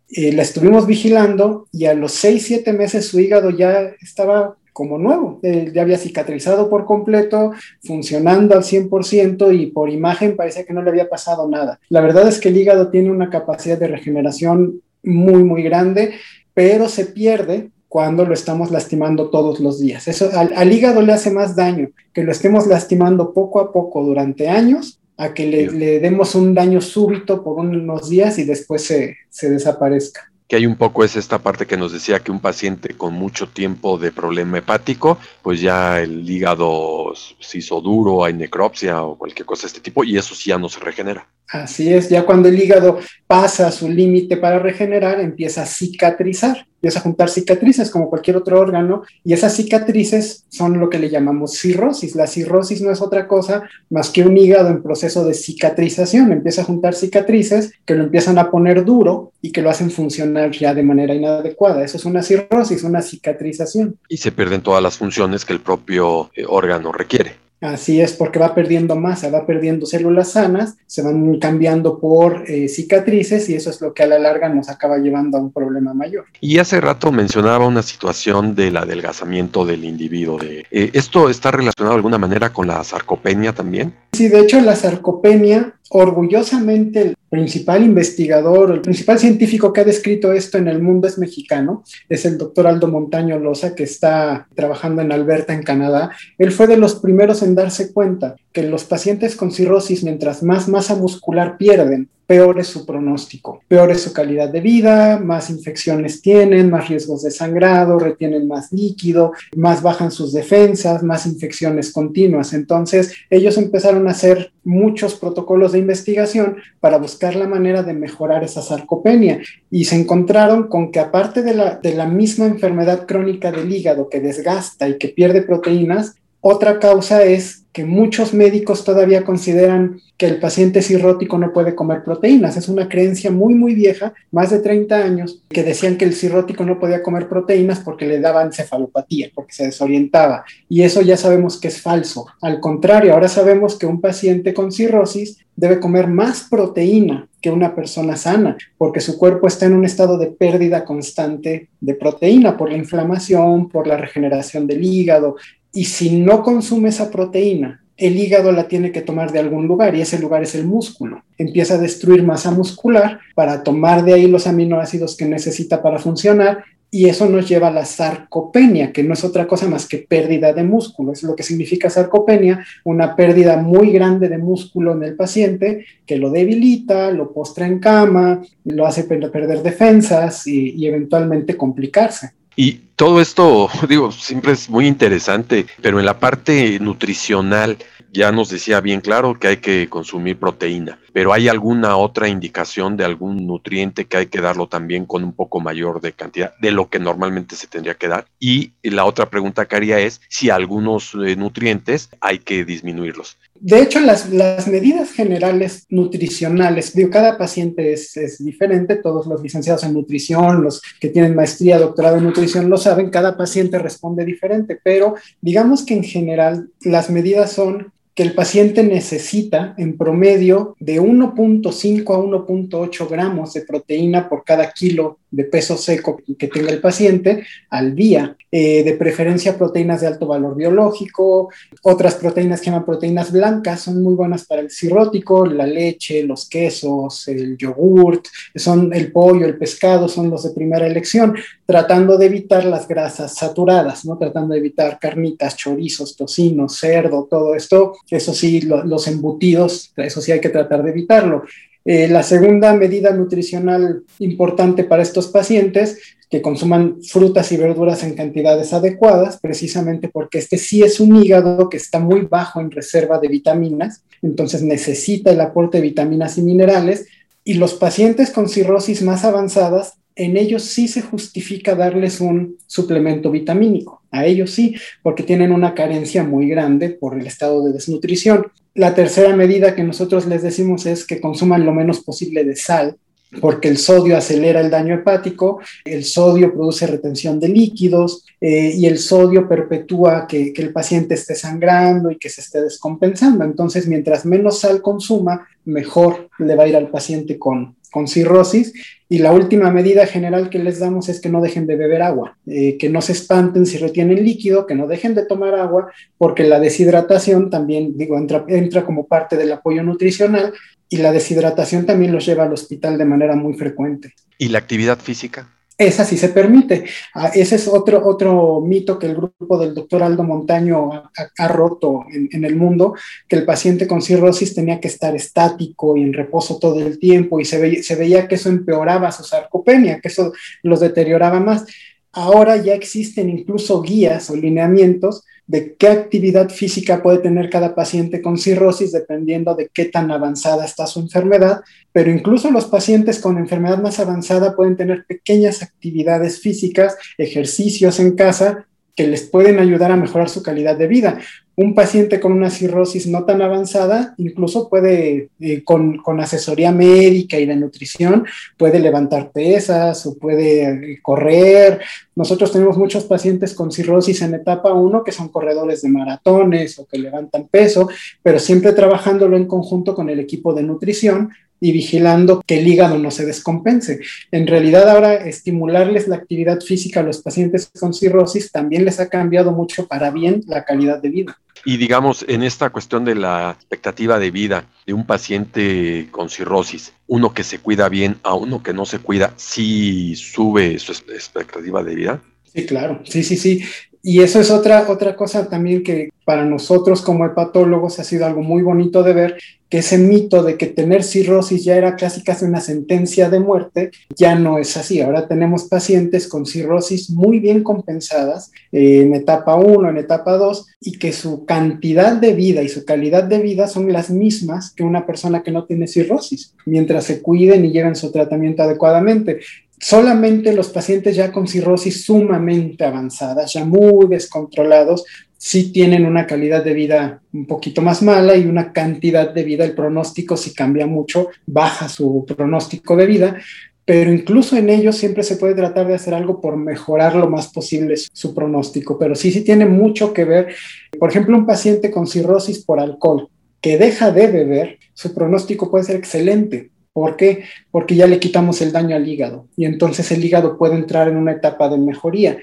Eh, 0.07 0.31
la 0.31 0.43
estuvimos 0.43 0.85
vigilando 0.85 1.67
y 1.71 1.85
a 1.85 1.95
los 1.95 2.11
6, 2.11 2.45
7 2.45 2.73
meses 2.73 3.07
su 3.07 3.19
hígado 3.19 3.49
ya 3.49 3.91
estaba 4.01 4.55
como 4.75 4.97
nuevo, 4.97 5.39
eh, 5.41 5.71
ya 5.73 5.83
había 5.83 5.97
cicatrizado 5.97 6.69
por 6.69 6.83
completo, 6.83 7.53
funcionando 7.81 8.55
al 8.55 8.63
100% 8.63 9.57
y 9.57 9.67
por 9.67 9.89
imagen 9.89 10.35
parecía 10.35 10.65
que 10.65 10.73
no 10.73 10.81
le 10.81 10.89
había 10.89 11.07
pasado 11.07 11.47
nada. 11.47 11.79
La 11.87 12.01
verdad 12.01 12.27
es 12.27 12.41
que 12.41 12.49
el 12.49 12.57
hígado 12.57 12.89
tiene 12.89 13.09
una 13.09 13.29
capacidad 13.29 13.77
de 13.77 13.87
regeneración 13.87 14.81
muy, 15.01 15.45
muy 15.45 15.63
grande, 15.63 16.15
pero 16.53 16.89
se 16.89 17.05
pierde 17.05 17.69
cuando 17.87 18.25
lo 18.25 18.33
estamos 18.33 18.69
lastimando 18.69 19.29
todos 19.29 19.61
los 19.61 19.79
días. 19.79 20.09
Eso 20.09 20.29
al, 20.33 20.73
hígado 20.73 21.01
le 21.01 21.13
hace 21.13 21.31
más 21.31 21.55
daño 21.55 21.91
que 22.11 22.25
lo 22.25 22.33
estemos 22.33 22.67
lastimando 22.67 23.33
poco 23.33 23.61
a 23.61 23.71
poco 23.71 24.03
durante 24.03 24.49
años 24.49 24.99
a 25.15 25.33
que 25.33 25.47
le, 25.47 26.01
demos 26.01 26.35
un 26.35 26.53
daño 26.53 26.81
súbito 26.81 27.45
por 27.45 27.59
unos 27.59 28.09
días 28.09 28.37
y 28.39 28.43
después 28.43 28.83
se, 28.83 29.15
se 29.29 29.49
desaparezca 29.49 30.33
que 30.47 30.55
hay 30.55 30.65
un 30.65 30.75
poco 30.75 31.03
es 31.03 31.15
esta 31.15 31.39
parte 31.39 31.65
que 31.65 31.77
nos 31.77 31.91
decía 31.91 32.19
que 32.19 32.31
un 32.31 32.39
paciente 32.39 32.95
con 32.95 33.13
mucho 33.13 33.47
tiempo 33.49 33.97
de 33.97 34.11
problema 34.11 34.59
hepático, 34.59 35.17
pues 35.41 35.61
ya 35.61 35.99
el 36.01 36.29
hígado 36.29 37.13
se 37.39 37.57
hizo 37.57 37.81
duro, 37.81 38.23
hay 38.23 38.33
necropsia 38.33 39.03
o 39.03 39.17
cualquier 39.17 39.45
cosa 39.45 39.63
de 39.63 39.67
este 39.67 39.81
tipo, 39.81 40.03
y 40.03 40.17
eso 40.17 40.35
sí 40.35 40.49
ya 40.49 40.57
no 40.57 40.69
se 40.69 40.79
regenera. 40.79 41.27
Así 41.47 41.93
es, 41.93 42.09
ya 42.09 42.25
cuando 42.25 42.49
el 42.49 42.59
hígado 42.59 42.99
pasa 43.27 43.71
su 43.71 43.87
límite 43.87 44.37
para 44.37 44.57
regenerar, 44.57 45.19
empieza 45.19 45.61
a 45.61 45.65
cicatrizar, 45.65 46.65
empieza 46.75 46.99
a 46.99 47.03
juntar 47.03 47.29
cicatrices 47.29 47.91
como 47.91 48.09
cualquier 48.09 48.37
otro 48.37 48.59
órgano 48.59 49.03
y 49.23 49.33
esas 49.33 49.55
cicatrices 49.55 50.45
son 50.49 50.79
lo 50.79 50.89
que 50.89 50.97
le 50.97 51.09
llamamos 51.09 51.53
cirrosis. 51.53 52.15
La 52.15 52.25
cirrosis 52.25 52.81
no 52.81 52.91
es 52.91 53.01
otra 53.01 53.27
cosa 53.27 53.63
más 53.91 54.09
que 54.09 54.23
un 54.23 54.35
hígado 54.35 54.69
en 54.69 54.81
proceso 54.81 55.23
de 55.23 55.35
cicatrización, 55.35 56.31
empieza 56.31 56.63
a 56.63 56.65
juntar 56.65 56.95
cicatrices 56.95 57.73
que 57.85 57.95
lo 57.95 58.03
empiezan 58.03 58.39
a 58.39 58.49
poner 58.49 58.83
duro 58.83 59.31
y 59.41 59.51
que 59.51 59.61
lo 59.61 59.69
hacen 59.69 59.91
funcionar 59.91 60.51
ya 60.51 60.73
de 60.73 60.83
manera 60.83 61.13
inadecuada. 61.13 61.83
Eso 61.83 61.97
es 61.97 62.05
una 62.05 62.23
cirrosis, 62.23 62.83
una 62.83 63.03
cicatrización. 63.03 63.99
Y 64.09 64.17
se 64.17 64.31
pierden 64.31 64.61
todas 64.61 64.81
las 64.81 64.97
funciones 64.97 65.45
que 65.45 65.53
el 65.53 65.59
propio 65.59 66.31
eh, 66.35 66.43
órgano 66.47 66.91
requiere. 66.91 67.44
Así 67.65 67.99
es, 67.99 68.13
porque 68.13 68.37
va 68.37 68.53
perdiendo 68.53 68.95
masa, 68.95 69.29
va 69.31 69.45
perdiendo 69.45 69.87
células 69.87 70.33
sanas, 70.33 70.77
se 70.85 71.01
van 71.01 71.39
cambiando 71.39 71.99
por 71.99 72.43
eh, 72.47 72.67
cicatrices 72.67 73.49
y 73.49 73.55
eso 73.55 73.71
es 73.71 73.81
lo 73.81 73.93
que 73.93 74.03
a 74.03 74.07
la 74.07 74.19
larga 74.19 74.49
nos 74.49 74.69
acaba 74.69 74.97
llevando 74.99 75.37
a 75.37 75.41
un 75.41 75.51
problema 75.51 75.93
mayor. 75.93 76.25
Y 76.41 76.59
hace 76.59 76.79
rato 76.79 77.11
mencionaba 77.11 77.65
una 77.65 77.81
situación 77.81 78.53
del 78.53 78.77
adelgazamiento 78.77 79.65
del 79.65 79.83
individuo. 79.83 80.37
De, 80.37 80.65
eh, 80.69 80.91
¿Esto 80.93 81.29
está 81.29 81.49
relacionado 81.49 81.93
de 81.93 81.97
alguna 81.97 82.19
manera 82.19 82.53
con 82.53 82.67
la 82.67 82.83
sarcopenia 82.83 83.53
también? 83.53 83.93
Sí, 84.13 84.27
de 84.27 84.41
hecho 84.41 84.61
la 84.61 84.75
sarcopenia, 84.75 85.73
orgullosamente 85.89 87.15
principal 87.35 87.83
investigador, 87.83 88.71
el 88.71 88.79
principal 88.79 89.19
científico 89.19 89.73
que 89.73 89.81
ha 89.81 89.83
descrito 89.83 90.31
esto 90.31 90.57
en 90.57 90.69
el 90.69 90.81
mundo 90.81 91.05
es 91.05 91.17
mexicano, 91.17 91.83
es 92.07 92.23
el 92.23 92.37
doctor 92.37 92.65
Aldo 92.65 92.87
Montaño 92.87 93.37
Loza, 93.37 93.75
que 93.75 93.83
está 93.83 94.47
trabajando 94.55 95.01
en 95.01 95.11
Alberta, 95.11 95.53
en 95.53 95.61
Canadá. 95.61 96.11
Él 96.37 96.53
fue 96.53 96.67
de 96.67 96.77
los 96.77 96.95
primeros 96.95 97.41
en 97.41 97.53
darse 97.53 97.91
cuenta 97.91 98.37
que 98.53 98.63
los 98.63 98.85
pacientes 98.85 99.35
con 99.35 99.51
cirrosis, 99.51 100.01
mientras 100.05 100.43
más 100.43 100.69
masa 100.69 100.95
muscular 100.95 101.57
pierden, 101.57 102.07
peor 102.27 102.59
es 102.59 102.67
su 102.67 102.85
pronóstico, 102.85 103.61
peor 103.67 103.91
es 103.91 104.01
su 104.01 104.13
calidad 104.13 104.49
de 104.49 104.61
vida, 104.61 105.19
más 105.19 105.49
infecciones 105.49 106.21
tienen, 106.21 106.69
más 106.69 106.89
riesgos 106.89 107.23
de 107.23 107.31
sangrado, 107.31 107.99
retienen 107.99 108.47
más 108.47 108.71
líquido, 108.71 109.33
más 109.55 109.81
bajan 109.81 110.11
sus 110.11 110.33
defensas, 110.33 111.03
más 111.03 111.25
infecciones 111.25 111.91
continuas. 111.91 112.53
Entonces, 112.53 113.13
ellos 113.29 113.57
empezaron 113.57 114.07
a 114.07 114.11
hacer 114.11 114.51
muchos 114.63 115.15
protocolos 115.15 115.71
de 115.71 115.79
investigación 115.79 116.57
para 116.79 116.97
buscar 116.97 117.35
la 117.35 117.47
manera 117.47 117.83
de 117.83 117.93
mejorar 117.93 118.43
esa 118.43 118.61
sarcopenia 118.61 119.41
y 119.69 119.85
se 119.85 119.95
encontraron 119.95 120.67
con 120.67 120.91
que 120.91 120.99
aparte 120.99 121.43
de 121.43 121.53
la, 121.53 121.75
de 121.75 121.93
la 121.93 122.07
misma 122.07 122.45
enfermedad 122.45 123.05
crónica 123.05 123.51
del 123.51 123.71
hígado 123.71 124.09
que 124.09 124.19
desgasta 124.19 124.89
y 124.89 124.97
que 124.97 125.09
pierde 125.09 125.43
proteínas, 125.43 126.15
otra 126.47 126.77
causa 126.77 127.23
es 127.23 127.65
que 127.73 127.85
muchos 127.85 128.31
médicos 128.31 128.83
todavía 128.83 129.23
consideran 129.23 129.99
que 130.15 130.27
el 130.27 130.39
paciente 130.39 130.83
cirrótico 130.83 131.39
no 131.39 131.51
puede 131.51 131.73
comer 131.73 132.03
proteínas. 132.03 132.55
Es 132.55 132.69
una 132.69 132.87
creencia 132.87 133.31
muy, 133.31 133.55
muy 133.55 133.73
vieja, 133.73 134.13
más 134.29 134.51
de 134.51 134.59
30 134.59 134.95
años, 134.95 135.41
que 135.49 135.63
decían 135.63 135.97
que 135.97 136.05
el 136.05 136.13
cirrótico 136.13 136.63
no 136.63 136.79
podía 136.79 137.01
comer 137.01 137.27
proteínas 137.27 137.79
porque 137.79 138.05
le 138.05 138.19
daban 138.19 138.53
cefalopatía, 138.53 139.31
porque 139.33 139.53
se 139.53 139.65
desorientaba. 139.65 140.45
Y 140.69 140.83
eso 140.83 141.01
ya 141.01 141.17
sabemos 141.17 141.59
que 141.59 141.69
es 141.69 141.81
falso. 141.81 142.27
Al 142.41 142.59
contrario, 142.59 143.13
ahora 143.13 143.27
sabemos 143.27 143.75
que 143.75 143.87
un 143.87 143.99
paciente 143.99 144.53
con 144.53 144.71
cirrosis 144.71 145.39
debe 145.55 145.79
comer 145.79 146.07
más 146.07 146.47
proteína 146.47 147.27
que 147.41 147.49
una 147.49 147.73
persona 147.73 148.17
sana, 148.17 148.55
porque 148.77 149.01
su 149.01 149.17
cuerpo 149.17 149.47
está 149.47 149.65
en 149.65 149.73
un 149.73 149.85
estado 149.85 150.19
de 150.19 150.27
pérdida 150.27 150.85
constante 150.85 151.69
de 151.81 151.95
proteína 151.95 152.55
por 152.55 152.69
la 152.69 152.77
inflamación, 152.77 153.67
por 153.69 153.87
la 153.87 153.97
regeneración 153.97 154.67
del 154.67 154.83
hígado, 154.83 155.37
y 155.75 155.85
si 155.85 156.17
no 156.17 156.41
consume 156.41 156.89
esa 156.89 157.11
proteína, 157.11 157.83
el 157.97 158.17
hígado 158.17 158.51
la 158.51 158.67
tiene 158.67 158.91
que 158.91 159.01
tomar 159.01 159.31
de 159.31 159.39
algún 159.39 159.67
lugar 159.67 159.95
y 159.95 160.01
ese 160.01 160.19
lugar 160.19 160.41
es 160.41 160.55
el 160.55 160.65
músculo. 160.65 161.23
Empieza 161.37 161.75
a 161.75 161.77
destruir 161.77 162.23
masa 162.23 162.51
muscular 162.51 163.19
para 163.35 163.61
tomar 163.61 164.03
de 164.03 164.13
ahí 164.13 164.27
los 164.27 164.47
aminoácidos 164.47 165.15
que 165.15 165.25
necesita 165.25 165.81
para 165.81 165.99
funcionar 165.99 166.63
y 166.91 167.09
eso 167.09 167.27
nos 167.27 167.49
lleva 167.49 167.67
a 167.67 167.71
la 167.71 167.83
sarcopenia, 167.83 168.93
que 168.93 169.03
no 169.03 169.13
es 169.13 169.23
otra 169.25 169.47
cosa 169.47 169.67
más 169.67 169.85
que 169.85 169.97
pérdida 169.97 170.53
de 170.53 170.63
músculo. 170.63 171.11
Es 171.11 171.23
lo 171.23 171.35
que 171.35 171.43
significa 171.43 171.89
sarcopenia, 171.89 172.65
una 172.85 173.17
pérdida 173.17 173.57
muy 173.57 173.91
grande 173.91 174.29
de 174.29 174.37
músculo 174.37 174.93
en 174.93 175.03
el 175.03 175.15
paciente 175.15 175.85
que 176.05 176.17
lo 176.17 176.29
debilita, 176.29 177.11
lo 177.11 177.33
postra 177.33 177.67
en 177.67 177.79
cama, 177.79 178.41
lo 178.63 178.85
hace 178.85 179.03
perder 179.03 179.61
defensas 179.61 180.47
y, 180.47 180.71
y 180.71 180.87
eventualmente 180.87 181.57
complicarse. 181.57 182.31
Y 182.55 182.73
todo 182.95 183.21
esto, 183.21 183.69
digo, 183.89 184.11
siempre 184.11 184.53
es 184.53 184.69
muy 184.69 184.87
interesante, 184.87 185.65
pero 185.81 185.99
en 185.99 186.05
la 186.05 186.19
parte 186.19 186.79
nutricional 186.79 187.77
ya 188.15 188.31
nos 188.31 188.49
decía 188.49 188.79
bien 188.79 189.01
claro 189.01 189.37
que 189.37 189.49
hay 189.49 189.57
que 189.57 189.89
consumir 189.89 190.39
proteína, 190.39 190.97
pero 191.11 191.33
¿hay 191.33 191.49
alguna 191.49 191.97
otra 191.97 192.29
indicación 192.29 192.95
de 192.95 193.03
algún 193.03 193.45
nutriente 193.45 194.05
que 194.05 194.15
hay 194.15 194.27
que 194.27 194.39
darlo 194.39 194.67
también 194.67 195.05
con 195.05 195.25
un 195.25 195.33
poco 195.33 195.59
mayor 195.59 195.99
de 195.99 196.13
cantidad 196.13 196.53
de 196.59 196.71
lo 196.71 196.89
que 196.89 196.97
normalmente 196.97 197.57
se 197.57 197.67
tendría 197.67 197.95
que 197.95 198.07
dar? 198.07 198.25
Y 198.39 198.71
la 198.83 199.03
otra 199.03 199.29
pregunta 199.29 199.65
que 199.65 199.75
haría 199.75 199.99
es 199.99 200.21
si 200.29 200.49
algunos 200.49 201.13
eh, 201.15 201.35
nutrientes 201.35 202.09
hay 202.21 202.39
que 202.39 202.63
disminuirlos. 202.63 203.37
De 203.59 203.81
hecho, 203.81 204.01
las, 204.01 204.29
las 204.31 204.67
medidas 204.67 205.11
generales 205.11 205.85
nutricionales, 205.89 206.93
digo, 206.93 207.09
cada 207.09 207.37
paciente 207.37 207.93
es, 207.93 208.15
es, 208.17 208.43
diferente, 208.43 208.97
todos 208.97 209.27
los 209.27 209.41
licenciados 209.41 209.83
en 209.83 209.93
nutrición, 209.93 210.61
los 210.61 210.81
que 210.99 211.07
tienen 211.07 211.35
maestría, 211.35 211.79
doctorado 211.79 212.17
en 212.17 212.25
nutrición 212.25 212.69
lo 212.69 212.77
saben, 212.77 213.09
cada 213.09 213.37
paciente 213.37 213.79
responde 213.79 214.25
diferente, 214.25 214.77
pero 214.83 215.15
digamos 215.41 215.83
que 215.83 215.95
en 215.95 216.03
general 216.03 216.69
las 216.81 217.09
medidas 217.09 217.53
son 217.53 217.93
que 218.15 218.23
el 218.23 218.33
paciente 218.33 218.81
necesita 218.81 219.75
en 219.77 219.97
promedio 219.97 220.75
de 220.79 221.01
1.5 221.01 222.15
a 222.15 222.47
1.8 222.47 223.09
gramos 223.09 223.53
de 223.53 223.61
proteína 223.61 224.29
por 224.29 224.45
cada 224.45 224.71
kilo 224.71 225.19
de 225.35 225.43
peso 225.43 225.75
seco 225.75 226.21
que 226.37 226.47
tenga 226.47 226.71
el 226.71 226.79
paciente 226.79 227.45
al 227.69 227.93
día, 227.93 228.35
eh, 228.49 228.83
de 228.83 228.93
preferencia 228.93 229.57
proteínas 229.57 229.99
de 229.99 230.07
alto 230.07 230.27
valor 230.27 230.55
biológico, 230.55 231.49
otras 231.83 232.15
proteínas 232.15 232.61
que 232.61 232.67
llaman 232.67 232.85
proteínas 232.85 233.31
blancas, 233.31 233.81
son 233.81 234.01
muy 234.01 234.13
buenas 234.13 234.45
para 234.45 234.61
el 234.61 234.71
cirrótico, 234.71 235.45
la 235.45 235.67
leche, 235.67 236.23
los 236.23 236.47
quesos, 236.47 237.27
el 237.27 237.57
yogurt, 237.57 238.25
son 238.55 238.93
el 238.93 239.11
pollo, 239.11 239.45
el 239.45 239.57
pescado, 239.57 240.07
son 240.07 240.29
los 240.29 240.43
de 240.43 240.51
primera 240.51 240.87
elección, 240.87 241.35
tratando 241.65 242.17
de 242.17 242.27
evitar 242.27 242.63
las 242.63 242.87
grasas 242.87 243.35
saturadas, 243.35 244.05
¿no? 244.05 244.17
Tratando 244.17 244.53
de 244.53 244.59
evitar 244.59 244.99
carnitas, 244.99 245.57
chorizos, 245.57 246.15
tocino, 246.15 246.69
cerdo, 246.69 247.27
todo 247.29 247.55
esto, 247.55 247.93
eso 248.09 248.33
sí, 248.33 248.61
los 248.61 249.07
embutidos, 249.07 249.91
eso 249.97 250.21
sí 250.21 250.31
hay 250.31 250.39
que 250.39 250.49
tratar 250.49 250.81
de 250.83 250.91
evitarlo. 250.91 251.43
Eh, 251.87 252.07
la 252.07 252.23
segunda 252.23 252.73
medida 252.73 253.11
nutricional 253.11 254.03
importante 254.17 254.83
para 254.83 255.03
estos 255.03 255.27
pacientes 255.27 255.99
que 256.31 256.41
consuman 256.41 257.03
frutas 257.03 257.51
y 257.51 257.57
verduras 257.57 258.03
en 258.03 258.15
cantidades 258.15 258.73
adecuadas, 258.73 259.39
precisamente 259.39 260.09
porque 260.09 260.39
este 260.39 260.57
sí 260.57 260.81
es 260.81 260.99
un 260.99 261.15
hígado 261.15 261.69
que 261.69 261.77
está 261.77 261.99
muy 261.99 262.21
bajo 262.21 262.59
en 262.59 262.71
reserva 262.71 263.19
de 263.19 263.27
vitaminas, 263.27 264.03
entonces 264.23 264.63
necesita 264.63 265.31
el 265.31 265.39
aporte 265.39 265.77
de 265.77 265.83
vitaminas 265.83 266.39
y 266.39 266.41
minerales, 266.41 267.05
y 267.43 267.53
los 267.53 267.75
pacientes 267.75 268.31
con 268.31 268.49
cirrosis 268.49 269.03
más 269.03 269.23
avanzadas 269.23 269.99
en 270.15 270.37
ellos 270.37 270.63
sí 270.63 270.87
se 270.87 271.01
justifica 271.01 271.75
darles 271.75 272.21
un 272.21 272.57
suplemento 272.65 273.29
vitamínico, 273.29 274.01
a 274.09 274.25
ellos 274.25 274.51
sí, 274.51 274.75
porque 275.03 275.23
tienen 275.23 275.51
una 275.51 275.75
carencia 275.75 276.23
muy 276.23 276.47
grande 276.47 276.89
por 276.89 277.19
el 277.19 277.27
estado 277.27 277.63
de 277.63 277.73
desnutrición. 277.73 278.47
La 278.75 278.93
tercera 278.93 279.33
medida 279.33 279.73
que 279.73 279.83
nosotros 279.83 280.25
les 280.25 280.43
decimos 280.43 280.85
es 280.85 281.07
que 281.07 281.21
consuman 281.21 281.65
lo 281.65 281.73
menos 281.73 282.01
posible 282.01 282.43
de 282.43 282.57
sal, 282.57 282.97
porque 283.39 283.69
el 283.69 283.77
sodio 283.77 284.17
acelera 284.17 284.59
el 284.59 284.69
daño 284.69 284.93
hepático, 284.95 285.61
el 285.85 286.03
sodio 286.03 286.53
produce 286.53 286.85
retención 286.85 287.39
de 287.39 287.47
líquidos 287.47 288.25
eh, 288.41 288.73
y 288.75 288.85
el 288.85 288.97
sodio 288.97 289.47
perpetúa 289.47 290.27
que, 290.27 290.51
que, 290.51 290.61
el 290.61 290.73
paciente 290.73 291.13
esté 291.13 291.35
sangrando 291.35 292.11
y 292.11 292.17
que 292.17 292.29
se 292.29 292.41
esté 292.41 292.61
descompensando. 292.61 293.45
Entonces, 293.45 293.87
mientras 293.87 294.25
menos 294.25 294.59
sal 294.59 294.81
consuma, 294.81 295.47
mejor 295.63 296.29
le 296.39 296.55
va 296.55 296.63
a 296.63 296.67
ir 296.67 296.75
al 296.75 296.89
paciente 296.89 297.39
con, 297.39 297.77
con 297.95 298.09
cirrosis. 298.09 298.73
Y 299.07 299.19
la 299.19 299.31
última 299.31 299.71
medida 299.71 300.05
general 300.05 300.49
que 300.49 300.59
les 300.59 300.79
damos 300.79 301.07
es 301.07 301.21
que 301.21 301.29
no 301.29 301.39
dejen 301.39 301.65
de 301.65 301.77
beber 301.77 302.01
agua, 302.01 302.37
eh, 302.45 302.77
que 302.77 302.89
no 302.89 303.01
se 303.01 303.13
espanten 303.13 303.65
si 303.65 303.77
retienen 303.77 304.21
líquido, 304.21 304.67
que 304.67 304.75
no 304.75 304.85
dejen 304.85 305.15
de 305.15 305.25
tomar 305.25 305.55
agua, 305.55 305.93
porque 306.17 306.43
la 306.43 306.59
deshidratación 306.59 307.49
también, 307.49 307.97
digo, 307.97 308.17
entra, 308.17 308.43
entra 308.49 308.83
como 308.83 309.07
parte 309.07 309.37
del 309.37 309.53
apoyo 309.53 309.81
nutricional 309.81 310.53
y 310.89 310.97
la 310.97 311.13
deshidratación 311.13 311.85
también 311.85 312.11
los 312.11 312.25
lleva 312.25 312.43
al 312.43 312.51
hospital 312.51 312.97
de 312.97 313.05
manera 313.05 313.37
muy 313.37 313.53
frecuente. 313.53 314.13
¿Y 314.37 314.49
la 314.49 314.57
actividad 314.57 314.99
física? 314.99 315.47
Esa 315.77 316.05
sí 316.05 316.17
se 316.17 316.29
permite. 316.29 316.85
Ah, 317.13 317.31
ese 317.33 317.55
es 317.55 317.67
otro, 317.67 318.05
otro 318.07 318.61
mito 318.61 318.97
que 318.97 319.07
el 319.07 319.15
grupo 319.15 319.57
del 319.57 319.73
doctor 319.73 320.03
Aldo 320.03 320.23
Montaño 320.23 320.89
ha, 321.37 321.47
roto 321.49 322.05
en, 322.09 322.29
en, 322.31 322.45
el 322.45 322.55
mundo, 322.55 322.95
que 323.27 323.35
el 323.35 323.45
paciente 323.45 323.85
con 323.85 324.01
cirrosis 324.01 324.55
tenía 324.55 324.79
que 324.79 324.87
estar 324.87 325.13
estático 325.15 325.97
y 325.97 326.03
en 326.03 326.13
reposo 326.13 326.59
todo 326.59 326.79
el 326.79 326.97
tiempo 326.97 327.41
y 327.41 327.45
se, 327.45 327.59
ve, 327.59 327.83
se 327.83 327.95
veía 327.95 328.27
que 328.27 328.35
eso 328.35 328.47
empeoraba 328.47 329.11
su 329.11 329.25
sarcopenia, 329.25 329.99
que 329.99 330.07
eso 330.07 330.31
los 330.63 330.79
deterioraba 330.79 331.41
más. 331.41 331.65
Ahora 332.13 332.55
ya 332.55 332.73
existen 332.73 333.29
incluso 333.29 333.81
guías 333.81 334.29
o 334.29 334.35
lineamientos 334.37 335.25
de 335.47 335.75
qué 335.75 335.87
actividad 335.87 336.49
física 336.49 337.03
puede 337.03 337.19
tener 337.19 337.49
cada 337.49 337.75
paciente 337.75 338.21
con 338.21 338.37
cirrosis 338.37 338.91
dependiendo 338.91 339.53
de 339.55 339.69
qué 339.73 339.85
tan 339.85 340.11
avanzada 340.11 340.65
está 340.65 340.87
su 340.87 340.99
enfermedad, 340.99 341.61
pero 341.91 342.11
incluso 342.11 342.49
los 342.49 342.65
pacientes 342.65 343.19
con 343.19 343.37
enfermedad 343.37 343.81
más 343.81 343.99
avanzada 343.99 344.55
pueden 344.55 344.75
tener 344.75 345.05
pequeñas 345.05 345.61
actividades 345.61 346.39
físicas, 346.39 346.97
ejercicios 347.17 347.99
en 347.99 348.15
casa 348.15 348.65
que 348.95 349.07
les 349.07 349.23
pueden 349.23 349.59
ayudar 349.59 349.91
a 349.91 349.97
mejorar 349.97 350.29
su 350.29 350.41
calidad 350.41 350.77
de 350.77 350.87
vida. 350.87 351.19
Un 351.57 351.73
paciente 351.73 352.19
con 352.19 352.33
una 352.33 352.49
cirrosis 352.49 353.07
no 353.07 353.23
tan 353.23 353.41
avanzada, 353.41 354.13
incluso 354.17 354.67
puede, 354.67 355.29
eh, 355.39 355.63
con, 355.63 356.01
asesoría 356.19 356.73
médica 356.73 357.39
y 357.39 357.45
de 357.45 357.55
nutrición, 357.55 358.25
puede 358.57 358.79
levantar 358.79 359.31
pesas 359.31 360.05
o 360.05 360.17
puede 360.17 360.63
eh, 360.63 360.99
correr. 361.01 361.79
Nosotros 362.13 362.51
tenemos 362.51 362.77
muchos 362.77 363.05
pacientes 363.05 363.53
con 363.53 363.71
cirrosis 363.71 364.21
en 364.21 364.33
etapa 364.33 364.73
1 364.73 365.03
que 365.03 365.13
son 365.13 365.29
corredores 365.29 365.81
de 365.81 365.89
maratones 365.89 366.77
o 366.79 366.85
que 366.85 366.97
levantan 366.97 367.47
peso, 367.47 367.87
pero 368.21 368.37
siempre 368.39 368.73
trabajándolo 368.73 369.37
en 369.37 369.47
conjunto 369.47 369.95
con 369.95 370.09
el 370.09 370.19
equipo 370.19 370.53
de 370.53 370.63
nutrición 370.63 371.29
y 371.65 371.71
vigilando 371.71 372.43
que 372.45 372.59
el 372.59 372.67
hígado 372.67 372.99
no 372.99 373.09
se 373.09 373.25
descompense. 373.25 373.99
En 374.29 374.45
realidad 374.45 374.87
ahora 374.87 375.15
estimularles 375.15 376.07
la 376.07 376.17
actividad 376.17 376.61
física 376.61 376.99
a 376.99 377.03
los 377.03 377.23
pacientes 377.23 377.71
con 377.79 377.91
cirrosis 377.91 378.51
también 378.51 378.85
les 378.85 378.99
ha 378.99 379.09
cambiado 379.09 379.51
mucho 379.51 379.87
para 379.87 380.11
bien 380.11 380.43
la 380.45 380.63
calidad 380.63 381.01
de 381.01 381.09
vida. 381.09 381.39
Y 381.65 381.77
digamos, 381.77 382.23
en 382.27 382.43
esta 382.43 382.69
cuestión 382.69 383.03
de 383.03 383.15
la 383.15 383.55
expectativa 383.57 384.19
de 384.19 384.29
vida 384.29 384.65
de 384.85 384.93
un 384.93 385.07
paciente 385.07 386.07
con 386.11 386.29
cirrosis, 386.29 386.93
uno 387.07 387.33
que 387.33 387.43
se 387.43 387.57
cuida 387.57 387.89
bien 387.89 388.17
a 388.21 388.35
uno 388.35 388.61
que 388.61 388.71
no 388.71 388.85
se 388.85 388.99
cuida, 388.99 389.33
¿sí 389.35 390.15
sube 390.15 390.77
su 390.77 390.91
expectativa 390.91 391.83
de 391.83 391.95
vida? 391.95 392.21
Sí, 392.53 392.67
claro, 392.67 393.01
sí, 393.05 393.23
sí, 393.23 393.37
sí. 393.37 393.63
Y 394.07 394.21
eso 394.21 394.39
es 394.39 394.51
otra, 394.51 394.85
otra 394.87 395.15
cosa 395.15 395.49
también 395.49 395.81
que 395.81 396.09
para 396.25 396.45
nosotros 396.45 397.01
como 397.01 397.25
hepatólogos 397.25 397.97
ha 397.97 398.03
sido 398.03 398.27
algo 398.27 398.43
muy 398.43 398.61
bonito 398.61 399.01
de 399.01 399.13
ver, 399.13 399.37
que 399.67 399.79
ese 399.79 399.97
mito 399.97 400.43
de 400.43 400.57
que 400.57 400.67
tener 400.67 401.01
cirrosis 401.01 401.63
ya 401.63 401.75
era 401.75 401.95
casi 401.95 402.21
casi 402.21 402.45
una 402.45 402.61
sentencia 402.61 403.31
de 403.31 403.39
muerte, 403.39 403.89
ya 404.15 404.35
no 404.35 404.59
es 404.59 404.77
así. 404.77 405.01
Ahora 405.01 405.27
tenemos 405.27 405.63
pacientes 405.63 406.27
con 406.27 406.45
cirrosis 406.45 407.09
muy 407.09 407.39
bien 407.39 407.63
compensadas 407.63 408.51
eh, 408.71 409.01
en 409.01 409.15
etapa 409.15 409.55
1, 409.55 409.89
en 409.89 409.97
etapa 409.97 410.37
2, 410.37 410.67
y 410.81 410.99
que 410.99 411.11
su 411.11 411.43
cantidad 411.45 412.15
de 412.15 412.33
vida 412.33 412.61
y 412.61 412.69
su 412.69 412.85
calidad 412.85 413.23
de 413.23 413.39
vida 413.39 413.67
son 413.67 413.91
las 413.91 414.11
mismas 414.11 414.71
que 414.71 414.83
una 414.83 415.07
persona 415.07 415.41
que 415.41 415.49
no 415.49 415.65
tiene 415.65 415.87
cirrosis, 415.87 416.53
mientras 416.67 417.05
se 417.05 417.23
cuiden 417.23 417.65
y 417.65 417.71
lleven 417.71 417.95
su 417.95 418.11
tratamiento 418.11 418.61
adecuadamente 418.61 419.39
solamente 419.79 420.53
los 420.53 420.69
pacientes 420.69 421.15
ya 421.15 421.31
con 421.31 421.47
cirrosis 421.47 422.05
sumamente 422.05 422.83
avanzadas, 422.85 423.53
ya 423.53 423.65
muy 423.65 424.07
descontrolados, 424.07 425.03
sí 425.37 425.71
tienen 425.71 426.05
una 426.05 426.25
calidad 426.25 426.63
de 426.63 426.73
vida 426.73 427.21
un 427.33 427.45
poquito 427.45 427.81
más 427.81 428.01
mala 428.01 428.35
y 428.35 428.45
una 428.45 428.73
cantidad 428.73 429.31
de 429.31 429.43
vida, 429.43 429.65
el 429.65 429.75
pronóstico 429.75 430.37
si 430.37 430.53
cambia 430.53 430.87
mucho, 430.87 431.29
baja 431.45 431.89
su 431.89 432.25
pronóstico 432.25 432.95
de 432.95 433.05
vida, 433.05 433.37
pero 433.85 434.11
incluso 434.11 434.57
en 434.57 434.69
ellos 434.69 434.97
siempre 434.97 435.21
se 435.21 435.35
puede 435.35 435.53
tratar 435.53 435.87
de 435.87 435.93
hacer 435.93 436.15
algo 436.15 436.41
por 436.41 436.57
mejorar 436.57 437.15
lo 437.15 437.29
más 437.29 437.49
posible 437.49 437.95
su 437.97 438.33
pronóstico, 438.33 438.97
pero 438.97 439.13
sí, 439.13 439.31
sí 439.31 439.41
tiene 439.41 439.67
mucho 439.67 440.11
que 440.11 440.25
ver. 440.25 440.55
Por 440.99 441.11
ejemplo, 441.11 441.37
un 441.37 441.45
paciente 441.45 441.91
con 441.91 442.07
cirrosis 442.07 442.65
por 442.65 442.79
alcohol 442.79 443.29
que 443.61 443.77
deja 443.77 444.11
de 444.11 444.27
beber, 444.27 444.79
su 444.93 445.13
pronóstico 445.13 445.69
puede 445.69 445.83
ser 445.83 445.97
excelente, 445.97 446.71
¿Por 446.95 447.17
qué? 447.17 447.43
Porque 447.71 447.93
ya 447.93 448.07
le 448.07 448.21
quitamos 448.21 448.61
el 448.61 448.71
daño 448.71 448.95
al 448.95 449.05
hígado 449.05 449.49
y 449.57 449.65
entonces 449.65 450.09
el 450.13 450.23
hígado 450.23 450.57
puede 450.57 450.75
entrar 450.75 451.09
en 451.09 451.17
una 451.17 451.33
etapa 451.33 451.67
de 451.67 451.77
mejoría. 451.77 452.37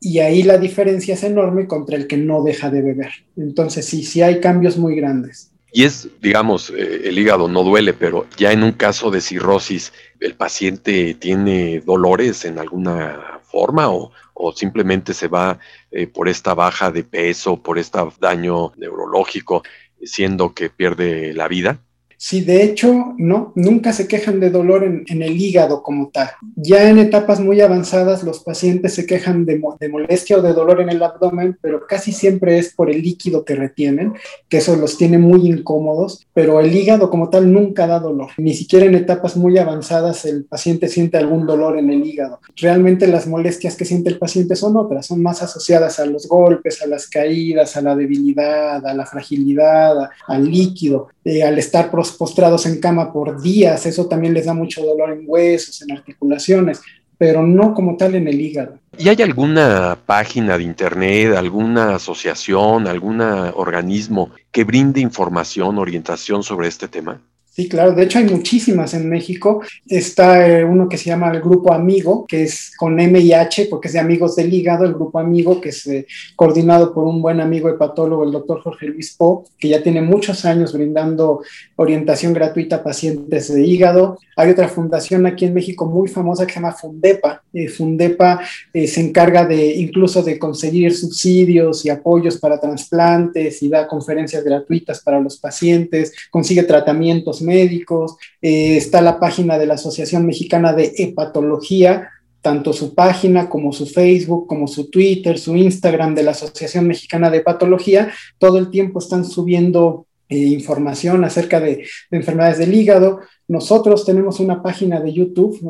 Y 0.00 0.20
ahí 0.20 0.44
la 0.44 0.58
diferencia 0.58 1.14
es 1.14 1.24
enorme 1.24 1.66
contra 1.66 1.96
el 1.96 2.06
que 2.06 2.16
no 2.16 2.44
deja 2.44 2.70
de 2.70 2.82
beber. 2.82 3.10
Entonces 3.36 3.84
sí, 3.84 4.04
sí 4.04 4.22
hay 4.22 4.38
cambios 4.38 4.78
muy 4.78 4.94
grandes. 4.94 5.50
Y 5.72 5.82
es, 5.82 6.08
digamos, 6.22 6.70
eh, 6.70 7.08
el 7.08 7.18
hígado 7.18 7.48
no 7.48 7.64
duele, 7.64 7.94
pero 7.94 8.28
ya 8.36 8.52
en 8.52 8.62
un 8.62 8.70
caso 8.70 9.10
de 9.10 9.20
cirrosis, 9.20 9.92
¿el 10.20 10.36
paciente 10.36 11.14
tiene 11.14 11.80
dolores 11.80 12.44
en 12.44 12.60
alguna 12.60 13.40
forma 13.42 13.90
o, 13.90 14.12
o 14.34 14.52
simplemente 14.52 15.14
se 15.14 15.26
va 15.26 15.58
eh, 15.90 16.06
por 16.06 16.28
esta 16.28 16.54
baja 16.54 16.92
de 16.92 17.02
peso, 17.02 17.60
por 17.60 17.76
este 17.76 17.98
daño 18.20 18.72
neurológico, 18.76 19.64
siendo 20.00 20.54
que 20.54 20.70
pierde 20.70 21.34
la 21.34 21.48
vida? 21.48 21.80
Sí, 22.18 22.40
de 22.40 22.62
hecho, 22.62 23.14
no, 23.18 23.52
nunca 23.54 23.92
se 23.92 24.08
quejan 24.08 24.40
de 24.40 24.50
dolor 24.50 24.84
en, 24.84 25.22
el 25.22 25.40
hígado 25.40 25.82
como 25.82 26.08
tal. 26.08 26.30
Ya 26.56 26.88
en 26.88 26.98
etapas 26.98 27.40
muy 27.40 27.60
avanzadas 27.60 28.22
los 28.22 28.40
pacientes 28.40 28.94
se 28.94 29.06
quejan 29.06 29.44
de, 29.44 29.60
molestia 29.90 30.38
o 30.38 30.42
de 30.42 30.54
dolor 30.54 30.80
en 30.80 30.88
el 30.88 31.02
abdomen, 31.02 31.58
pero 31.60 31.86
casi 31.86 32.12
siempre 32.12 32.58
es 32.58 32.72
por 32.74 32.90
el 32.90 33.02
líquido 33.02 33.44
que 33.44 33.54
retienen, 33.54 34.14
que 34.48 34.58
eso 34.58 34.76
los 34.76 34.96
tiene 34.96 35.18
muy 35.18 35.46
incómodos, 35.46 36.26
pero 36.32 36.60
el 36.60 36.74
hígado 36.74 37.10
como 37.10 37.28
tal 37.28 37.52
nunca 37.52 37.86
da 37.86 38.00
dolor. 38.00 38.30
Ni 38.38 38.54
siquiera 38.54 38.86
en 38.86 38.94
etapas 38.94 39.36
muy 39.36 39.58
avanzadas 39.58 40.24
el 40.24 40.44
paciente 40.44 40.88
siente 40.88 41.18
algún 41.18 41.46
dolor 41.46 41.78
en 41.78 41.90
el 41.90 42.04
hígado. 42.04 42.40
Realmente 42.56 43.06
las 43.06 43.26
molestias 43.26 43.76
que 43.76 43.84
siente 43.84 44.08
el 44.08 44.18
paciente 44.18 44.56
son 44.56 44.76
otras, 44.76 45.06
son 45.06 45.22
más 45.22 45.42
asociadas 45.42 46.00
a 46.00 46.06
los 46.06 46.26
golpes, 46.26 46.80
a 46.82 46.86
las 46.86 47.08
caídas, 47.08 47.76
a 47.76 47.82
la 47.82 47.94
debilidad, 47.94 48.84
a 48.86 48.94
la 48.94 49.04
fragilidad, 49.04 50.08
al 50.26 50.50
líquido, 50.50 51.08
eh, 51.24 51.42
al 51.42 51.58
estar 51.58 51.90
postrados 52.12 52.66
en 52.66 52.80
cama 52.80 53.12
por 53.12 53.40
días, 53.40 53.86
eso 53.86 54.06
también 54.06 54.34
les 54.34 54.46
da 54.46 54.54
mucho 54.54 54.82
dolor 54.82 55.10
en 55.12 55.24
huesos, 55.26 55.82
en 55.82 55.96
articulaciones, 55.96 56.80
pero 57.18 57.42
no 57.42 57.74
como 57.74 57.96
tal 57.96 58.14
en 58.14 58.28
el 58.28 58.40
hígado. 58.40 58.78
¿Y 58.98 59.08
hay 59.08 59.22
alguna 59.22 59.98
página 60.06 60.58
de 60.58 60.64
internet, 60.64 61.34
alguna 61.34 61.96
asociación, 61.96 62.86
algún 62.86 63.20
organismo 63.20 64.30
que 64.50 64.64
brinde 64.64 65.00
información, 65.00 65.78
orientación 65.78 66.42
sobre 66.42 66.68
este 66.68 66.88
tema? 66.88 67.20
Sí, 67.56 67.70
claro, 67.70 67.92
de 67.92 68.02
hecho 68.02 68.18
hay 68.18 68.26
muchísimas 68.26 68.92
en 68.92 69.08
México. 69.08 69.62
Está 69.88 70.46
eh, 70.46 70.62
uno 70.62 70.90
que 70.90 70.98
se 70.98 71.06
llama 71.06 71.30
el 71.30 71.40
Grupo 71.40 71.72
Amigo, 71.72 72.26
que 72.26 72.42
es 72.42 72.70
con 72.76 73.00
M 73.00 73.18
y 73.18 73.32
H, 73.32 73.68
porque 73.70 73.88
es 73.88 73.94
de 73.94 73.98
Amigos 73.98 74.36
del 74.36 74.52
Hígado, 74.52 74.84
el 74.84 74.92
Grupo 74.92 75.18
Amigo, 75.18 75.58
que 75.58 75.70
es 75.70 75.86
eh, 75.86 76.06
coordinado 76.36 76.92
por 76.92 77.04
un 77.04 77.22
buen 77.22 77.40
amigo 77.40 77.70
hepatólogo, 77.70 78.24
el 78.24 78.32
doctor 78.32 78.60
Jorge 78.60 78.88
Luis 78.88 79.14
Po, 79.16 79.46
que 79.58 79.70
ya 79.70 79.82
tiene 79.82 80.02
muchos 80.02 80.44
años 80.44 80.74
brindando 80.74 81.40
orientación 81.76 82.34
gratuita 82.34 82.76
a 82.76 82.84
pacientes 82.84 83.50
de 83.50 83.64
hígado. 83.64 84.18
Hay 84.36 84.50
otra 84.50 84.68
fundación 84.68 85.24
aquí 85.24 85.46
en 85.46 85.54
México 85.54 85.86
muy 85.86 86.08
famosa 86.08 86.46
que 86.46 86.52
se 86.52 86.60
llama 86.60 86.74
Fundepa. 86.74 87.42
Eh, 87.54 87.68
Fundepa 87.68 88.38
se 88.74 89.00
encarga 89.00 89.46
de 89.46 89.76
incluso 89.76 90.22
de 90.22 90.38
conseguir 90.38 90.94
subsidios 90.94 91.86
y 91.86 91.88
apoyos 91.88 92.36
para 92.36 92.60
trasplantes 92.60 93.62
y 93.62 93.70
da 93.70 93.88
conferencias 93.88 94.44
gratuitas 94.44 95.00
para 95.00 95.18
los 95.18 95.38
pacientes, 95.38 96.12
consigue 96.30 96.62
tratamientos 96.62 97.40
médicos, 97.46 98.16
eh, 98.42 98.76
está 98.76 99.00
la 99.00 99.18
página 99.18 99.58
de 99.58 99.66
la 99.66 99.74
Asociación 99.74 100.26
Mexicana 100.26 100.72
de 100.72 100.92
Hepatología, 100.98 102.10
tanto 102.42 102.72
su 102.72 102.94
página 102.94 103.48
como 103.48 103.72
su 103.72 103.86
Facebook, 103.86 104.46
como 104.46 104.68
su 104.68 104.90
Twitter, 104.90 105.38
su 105.38 105.56
Instagram 105.56 106.14
de 106.14 106.22
la 106.22 106.32
Asociación 106.32 106.86
Mexicana 106.86 107.30
de 107.30 107.38
Hepatología, 107.38 108.12
todo 108.38 108.58
el 108.58 108.70
tiempo 108.70 108.98
están 108.98 109.24
subiendo 109.24 110.05
eh, 110.28 110.36
información 110.36 111.24
acerca 111.24 111.60
de, 111.60 111.86
enfermedades 112.10 112.58
del 112.58 112.74
hígado. 112.74 113.20
Nosotros 113.48 114.04
tenemos 114.04 114.40
una 114.40 114.60
página 114.60 115.00
de 115.00 115.12
YouTube 115.12 115.60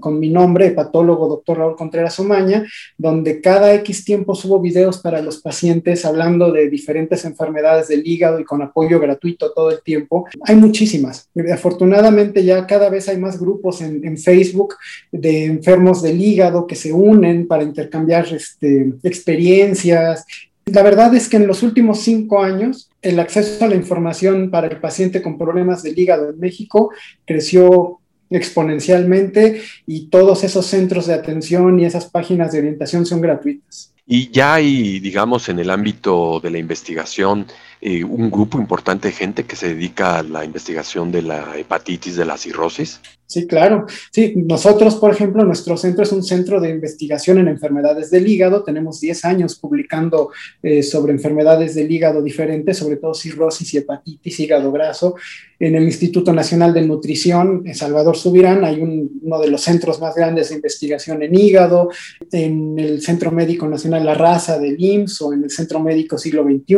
con, 0.00 0.20
mi 0.20 0.28
nombre, 0.28 0.66
hepatólogo 0.66 1.28
doctor 1.28 1.58
Raúl 1.58 1.76
Contreras 1.76 2.20
Omaña, 2.20 2.66
donde 2.98 3.40
cada 3.40 3.72
X 3.76 4.04
tiempo 4.04 4.34
subo 4.34 4.60
videos 4.60 4.98
para 4.98 5.22
los 5.22 5.40
pacientes 5.40 6.04
hablando 6.04 6.52
de 6.52 6.68
diferentes 6.68 7.24
enfermedades 7.24 7.88
del 7.88 8.06
hígado 8.06 8.38
y 8.38 8.44
con 8.44 8.60
apoyo 8.60 9.00
gratuito 9.00 9.52
todo 9.52 9.70
el 9.70 9.80
tiempo. 9.82 10.26
Hay 10.44 10.56
muchísimas. 10.56 11.30
Afortunadamente 11.50 12.44
ya 12.44 12.66
cada 12.66 12.90
vez 12.90 13.08
hay 13.08 13.16
más 13.16 13.40
grupos 13.40 13.80
en, 13.80 14.04
en 14.04 14.18
Facebook 14.18 14.74
de 15.10 15.46
enfermos 15.46 16.02
del 16.02 16.20
hígado 16.20 16.66
que 16.66 16.76
se 16.76 16.92
unen 16.92 17.46
para 17.46 17.62
intercambiar 17.62 18.26
este, 18.34 18.92
experiencias 19.02 20.26
la 20.66 20.82
verdad 20.82 21.14
es 21.14 21.28
que 21.28 21.36
en 21.36 21.46
los 21.46 21.62
últimos 21.62 22.00
cinco 22.00 22.40
años, 22.40 22.88
el 23.02 23.18
acceso 23.18 23.64
a 23.64 23.68
la 23.68 23.74
información 23.74 24.50
para 24.50 24.68
el 24.68 24.78
paciente 24.78 25.20
con 25.20 25.36
problemas 25.36 25.82
del 25.82 25.98
hígado 25.98 26.30
en 26.30 26.38
México 26.38 26.90
creció 27.26 27.98
exponencialmente 28.30 29.60
y 29.86 30.06
todos 30.06 30.44
esos 30.44 30.66
centros 30.66 31.06
de 31.06 31.14
atención 31.14 31.78
y 31.78 31.84
esas 31.84 32.06
páginas 32.06 32.52
de 32.52 32.60
orientación 32.60 33.04
son 33.04 33.20
gratuitas. 33.20 33.92
Y 34.06 34.30
ya 34.30 34.54
hay, 34.54 35.00
digamos, 35.00 35.48
en 35.48 35.58
el 35.58 35.70
ámbito 35.70 36.40
de 36.40 36.50
la 36.50 36.58
investigación, 36.58 37.46
eh, 37.84 38.04
un 38.04 38.30
grupo 38.30 38.60
importante 38.60 39.08
de 39.08 39.14
gente 39.14 39.42
que 39.42 39.56
se 39.56 39.74
dedica 39.74 40.18
a 40.18 40.22
la 40.22 40.44
investigación 40.44 41.10
de 41.10 41.22
la 41.22 41.58
hepatitis, 41.58 42.14
de 42.14 42.24
la 42.24 42.38
cirrosis. 42.38 43.00
Sí, 43.26 43.46
claro. 43.46 43.86
Sí, 44.12 44.34
nosotros, 44.36 44.96
por 44.96 45.10
ejemplo, 45.10 45.42
nuestro 45.42 45.76
centro 45.76 46.04
es 46.04 46.12
un 46.12 46.22
centro 46.22 46.60
de 46.60 46.68
investigación 46.68 47.38
en 47.38 47.48
enfermedades 47.48 48.10
del 48.10 48.28
hígado. 48.28 48.62
Tenemos 48.62 49.00
10 49.00 49.24
años 49.24 49.58
publicando 49.58 50.30
eh, 50.62 50.82
sobre 50.82 51.12
enfermedades 51.12 51.74
del 51.74 51.90
hígado 51.90 52.22
diferentes, 52.22 52.76
sobre 52.76 52.96
todo 52.96 53.14
cirrosis 53.14 53.72
y 53.72 53.78
hepatitis, 53.78 54.38
hígado 54.38 54.70
graso. 54.70 55.16
En 55.58 55.74
el 55.74 55.84
Instituto 55.84 56.32
Nacional 56.32 56.74
de 56.74 56.82
Nutrición, 56.82 57.62
en 57.64 57.74
Salvador 57.74 58.16
Subirán, 58.16 58.64
hay 58.64 58.80
uno 58.80 59.40
de 59.40 59.48
los 59.48 59.62
centros 59.62 59.98
más 59.98 60.14
grandes 60.14 60.50
de 60.50 60.56
investigación 60.56 61.22
en 61.22 61.34
hígado. 61.34 61.88
En 62.30 62.78
el 62.78 63.00
Centro 63.00 63.32
Médico 63.32 63.66
Nacional 63.66 64.04
La 64.04 64.14
Raza 64.14 64.58
del 64.58 64.76
IMSS 64.78 65.22
o 65.22 65.32
en 65.32 65.44
el 65.44 65.50
Centro 65.50 65.80
Médico 65.80 66.18
Siglo 66.18 66.44
XXI 66.44 66.76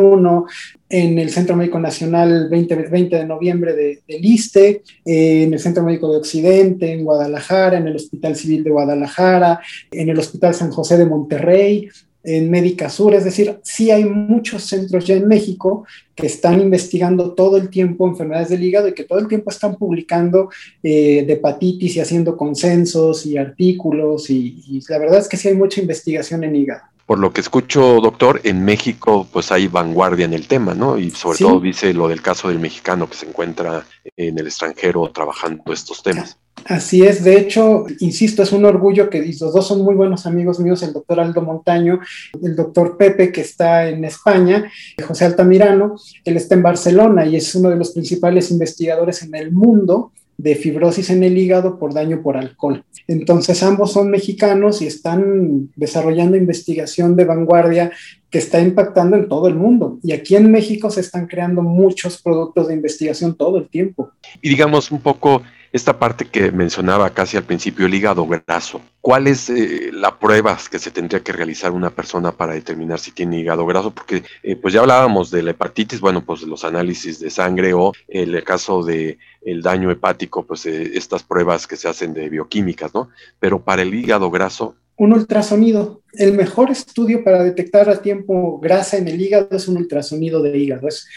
en 0.88 1.18
el 1.18 1.31
Centro 1.31 1.57
Médico 1.57 1.79
Nacional 1.79 2.49
20, 2.49 2.77
20 2.88 3.16
de 3.16 3.27
noviembre 3.27 3.75
de, 3.75 4.03
del 4.07 4.25
ISTE, 4.25 4.83
en 5.05 5.53
el 5.53 5.59
Centro 5.59 5.83
Médico 5.83 6.11
de 6.11 6.18
Occidente, 6.18 6.92
en 6.92 7.05
Guadalajara, 7.05 7.79
en 7.79 7.88
el 7.88 7.97
Hospital 7.97 8.37
Civil 8.37 8.64
de 8.64 8.70
Guadalajara, 8.70 9.61
en 9.90 10.09
el 10.09 10.18
Hospital 10.18 10.55
San 10.55 10.70
José 10.70 10.97
de 10.99 11.07
Monterrey, 11.07 11.88
en 12.25 12.51
Médica 12.51 12.88
Sur, 12.88 13.14
es 13.14 13.25
decir, 13.25 13.59
sí 13.62 13.90
hay 13.90 14.05
muchos 14.05 14.64
centros 14.64 15.05
ya 15.05 15.14
en 15.14 15.29
México 15.29 15.87
que 16.14 16.27
están 16.27 16.59
investigando 16.61 17.35
todo 17.35 17.59
el 17.59 17.68
tiempo 17.68 18.09
enfermedades 18.09 18.49
del 18.49 18.64
hígado 18.64 18.88
y 18.88 18.94
que 18.94 19.05
todo 19.05 19.18
el 19.18 19.29
tiempo 19.29 19.51
están 19.51 19.77
publicando 19.77 20.49
eh, 20.83 21.25
de 21.27 21.35
hepatitis 21.35 21.97
y 21.97 22.01
haciendo 22.01 22.35
consensos 22.37 23.27
y 23.27 23.37
artículos 23.37 24.31
y, 24.31 24.64
y 24.66 24.81
la 24.88 24.99
verdad 24.99 25.18
es 25.18 25.29
que 25.29 25.37
sí 25.37 25.49
hay 25.49 25.55
mucha 25.55 25.83
investigación 25.83 26.44
en 26.44 26.57
hígado 26.57 26.94
por 27.07 27.19
lo 27.19 27.33
que 27.33 27.40
escucho, 27.40 28.01
doctor, 28.01 28.40
en 28.45 28.64
México 28.64 29.27
pues 29.33 29.53
hay 29.53 29.69
vanguardia 29.69 30.25
en 30.25 30.33
el 30.33 30.47
tema, 30.47 30.75
¿no? 30.75 30.99
Y 30.99 31.11
sobre 31.11 31.38
todo 31.38 31.61
dice 31.61 31.93
lo 31.93 32.09
del 32.09 32.23
caso 32.23 32.49
del 32.49 32.59
mexicano 32.59 33.09
que 33.09 33.17
se 33.17 33.27
encuentra 33.27 33.85
en 34.17 34.38
el 34.38 34.47
extranjero 34.47 35.11
trabajando 35.11 35.73
estos 35.73 36.03
temas. 36.03 36.38
Así 36.67 37.03
es, 37.03 37.23
de 37.23 37.37
hecho, 37.37 37.85
insisto, 37.99 38.43
es 38.43 38.53
un 38.53 38.64
orgullo 38.64 39.11
que 39.11 39.21
los 39.27 39.53
dos 39.53 39.67
son 39.67 39.83
muy 39.83 39.95
buenos 39.95 40.25
amigos 40.25 40.61
míos, 40.61 40.83
el 40.83 40.95
doctor 40.95 41.21
Aldo 41.21 41.43
Montaño, 41.43 42.01
el 42.43 42.57
doctor 42.57 42.97
Pepe, 42.97 43.33
que 43.33 43.43
está 43.43 43.87
en 43.88 44.05
España, 44.05 44.71
José 45.07 45.27
Altamirano, 45.27 45.97
él 46.25 46.37
está 46.37 46.55
en 46.55 46.62
Barcelona 46.62 47.27
y 47.27 47.37
es 47.37 47.55
uno 47.55 47.69
de 47.69 47.77
los 47.77 47.90
principales 47.90 48.51
investigadores 48.51 49.23
en 49.23 49.35
el 49.35 49.53
mundo 49.53 50.12
de 50.37 50.55
fibrosis 50.55 51.11
en 51.11 51.23
el 51.23 51.38
hígado 51.38 51.79
por 51.79 51.94
daño 51.94 52.23
por 52.23 52.37
alcohol. 52.37 52.85
Entonces 53.07 53.62
ambos 53.62 53.92
son 53.92 54.11
mexicanos 54.11 54.83
y 54.83 54.87
están 54.87 55.70
desarrollando 55.77 56.37
investigación 56.37 57.16
de 57.16 57.25
vanguardia 57.25 57.92
que 58.31 58.38
está 58.38 58.61
impactando 58.61 59.16
en 59.16 59.29
todo 59.29 59.47
el 59.47 59.55
mundo. 59.55 59.99
Y 60.03 60.12
aquí 60.12 60.35
en 60.35 60.51
México 60.51 60.90
se 60.90 61.01
están 61.01 61.27
creando 61.27 61.62
muchos 61.62 62.20
productos 62.20 62.68
de 62.68 62.75
investigación 62.75 63.37
todo 63.37 63.59
el 63.59 63.68
tiempo. 63.68 64.11
Y 64.42 64.49
digamos 64.49 64.90
un 64.90 65.01
poco 65.01 65.42
esta 65.75 65.99
parte 65.99 66.27
que 66.27 66.53
mencionaba 66.53 67.11
casi 67.11 67.37
al 67.37 67.43
principio, 67.43 67.87
el 67.87 67.95
hígado 67.95 68.25
graso. 68.29 68.81
¿Cuál 69.01 69.27
es 69.27 69.51
eh, 69.51 69.91
la 69.93 70.21
prueba 70.21 70.57
que 70.71 70.79
se 70.79 70.93
tendría 70.93 71.25
que 71.25 71.33
realizar 71.33 71.73
una 71.73 71.91
persona 71.91 72.31
para 72.31 72.53
determinar 72.53 73.01
si 73.01 73.11
tiene 73.11 73.41
hígado 73.41 73.67
graso? 73.67 73.91
Porque 73.91 74.23
eh, 74.45 74.55
pues 74.55 74.73
ya 74.73 74.83
hablábamos 74.83 75.33
de 75.33 75.43
la 75.43 75.51
hepatitis, 75.51 75.99
bueno, 75.99 76.25
pues 76.25 76.43
los 76.43 76.65
análisis 76.65 77.19
de 77.19 77.29
sangre 77.29 77.75
o 77.75 77.93
el 78.07 78.45
caso 78.45 78.85
de 78.85 79.19
el 79.43 79.63
daño 79.63 79.91
hepático, 79.91 80.47
pues 80.47 80.65
eh, 80.67 80.93
estas 80.95 81.25
pruebas 81.25 81.67
que 81.67 81.75
se 81.75 81.89
hacen 81.89 82.15
de 82.15 82.29
bioquímicas, 82.29 82.95
¿no? 82.95 83.09
Pero 83.41 83.65
para 83.65 83.83
el 83.83 83.93
hígado 83.93 84.31
graso, 84.31 84.77
un 84.97 85.13
ultrasonido. 85.13 86.03
El 86.13 86.35
mejor 86.35 86.71
estudio 86.71 87.25
para 87.25 87.43
detectar 87.43 87.91
a 87.91 88.01
tiempo 88.01 88.61
grasa 88.61 88.97
en 88.97 89.09
el 89.09 89.21
hígado 89.21 89.49
es 89.51 89.67
un 89.67 89.77
ultrasonido 89.77 90.41
de 90.43 90.57
hígado. 90.57 90.87
Es, 90.87 91.09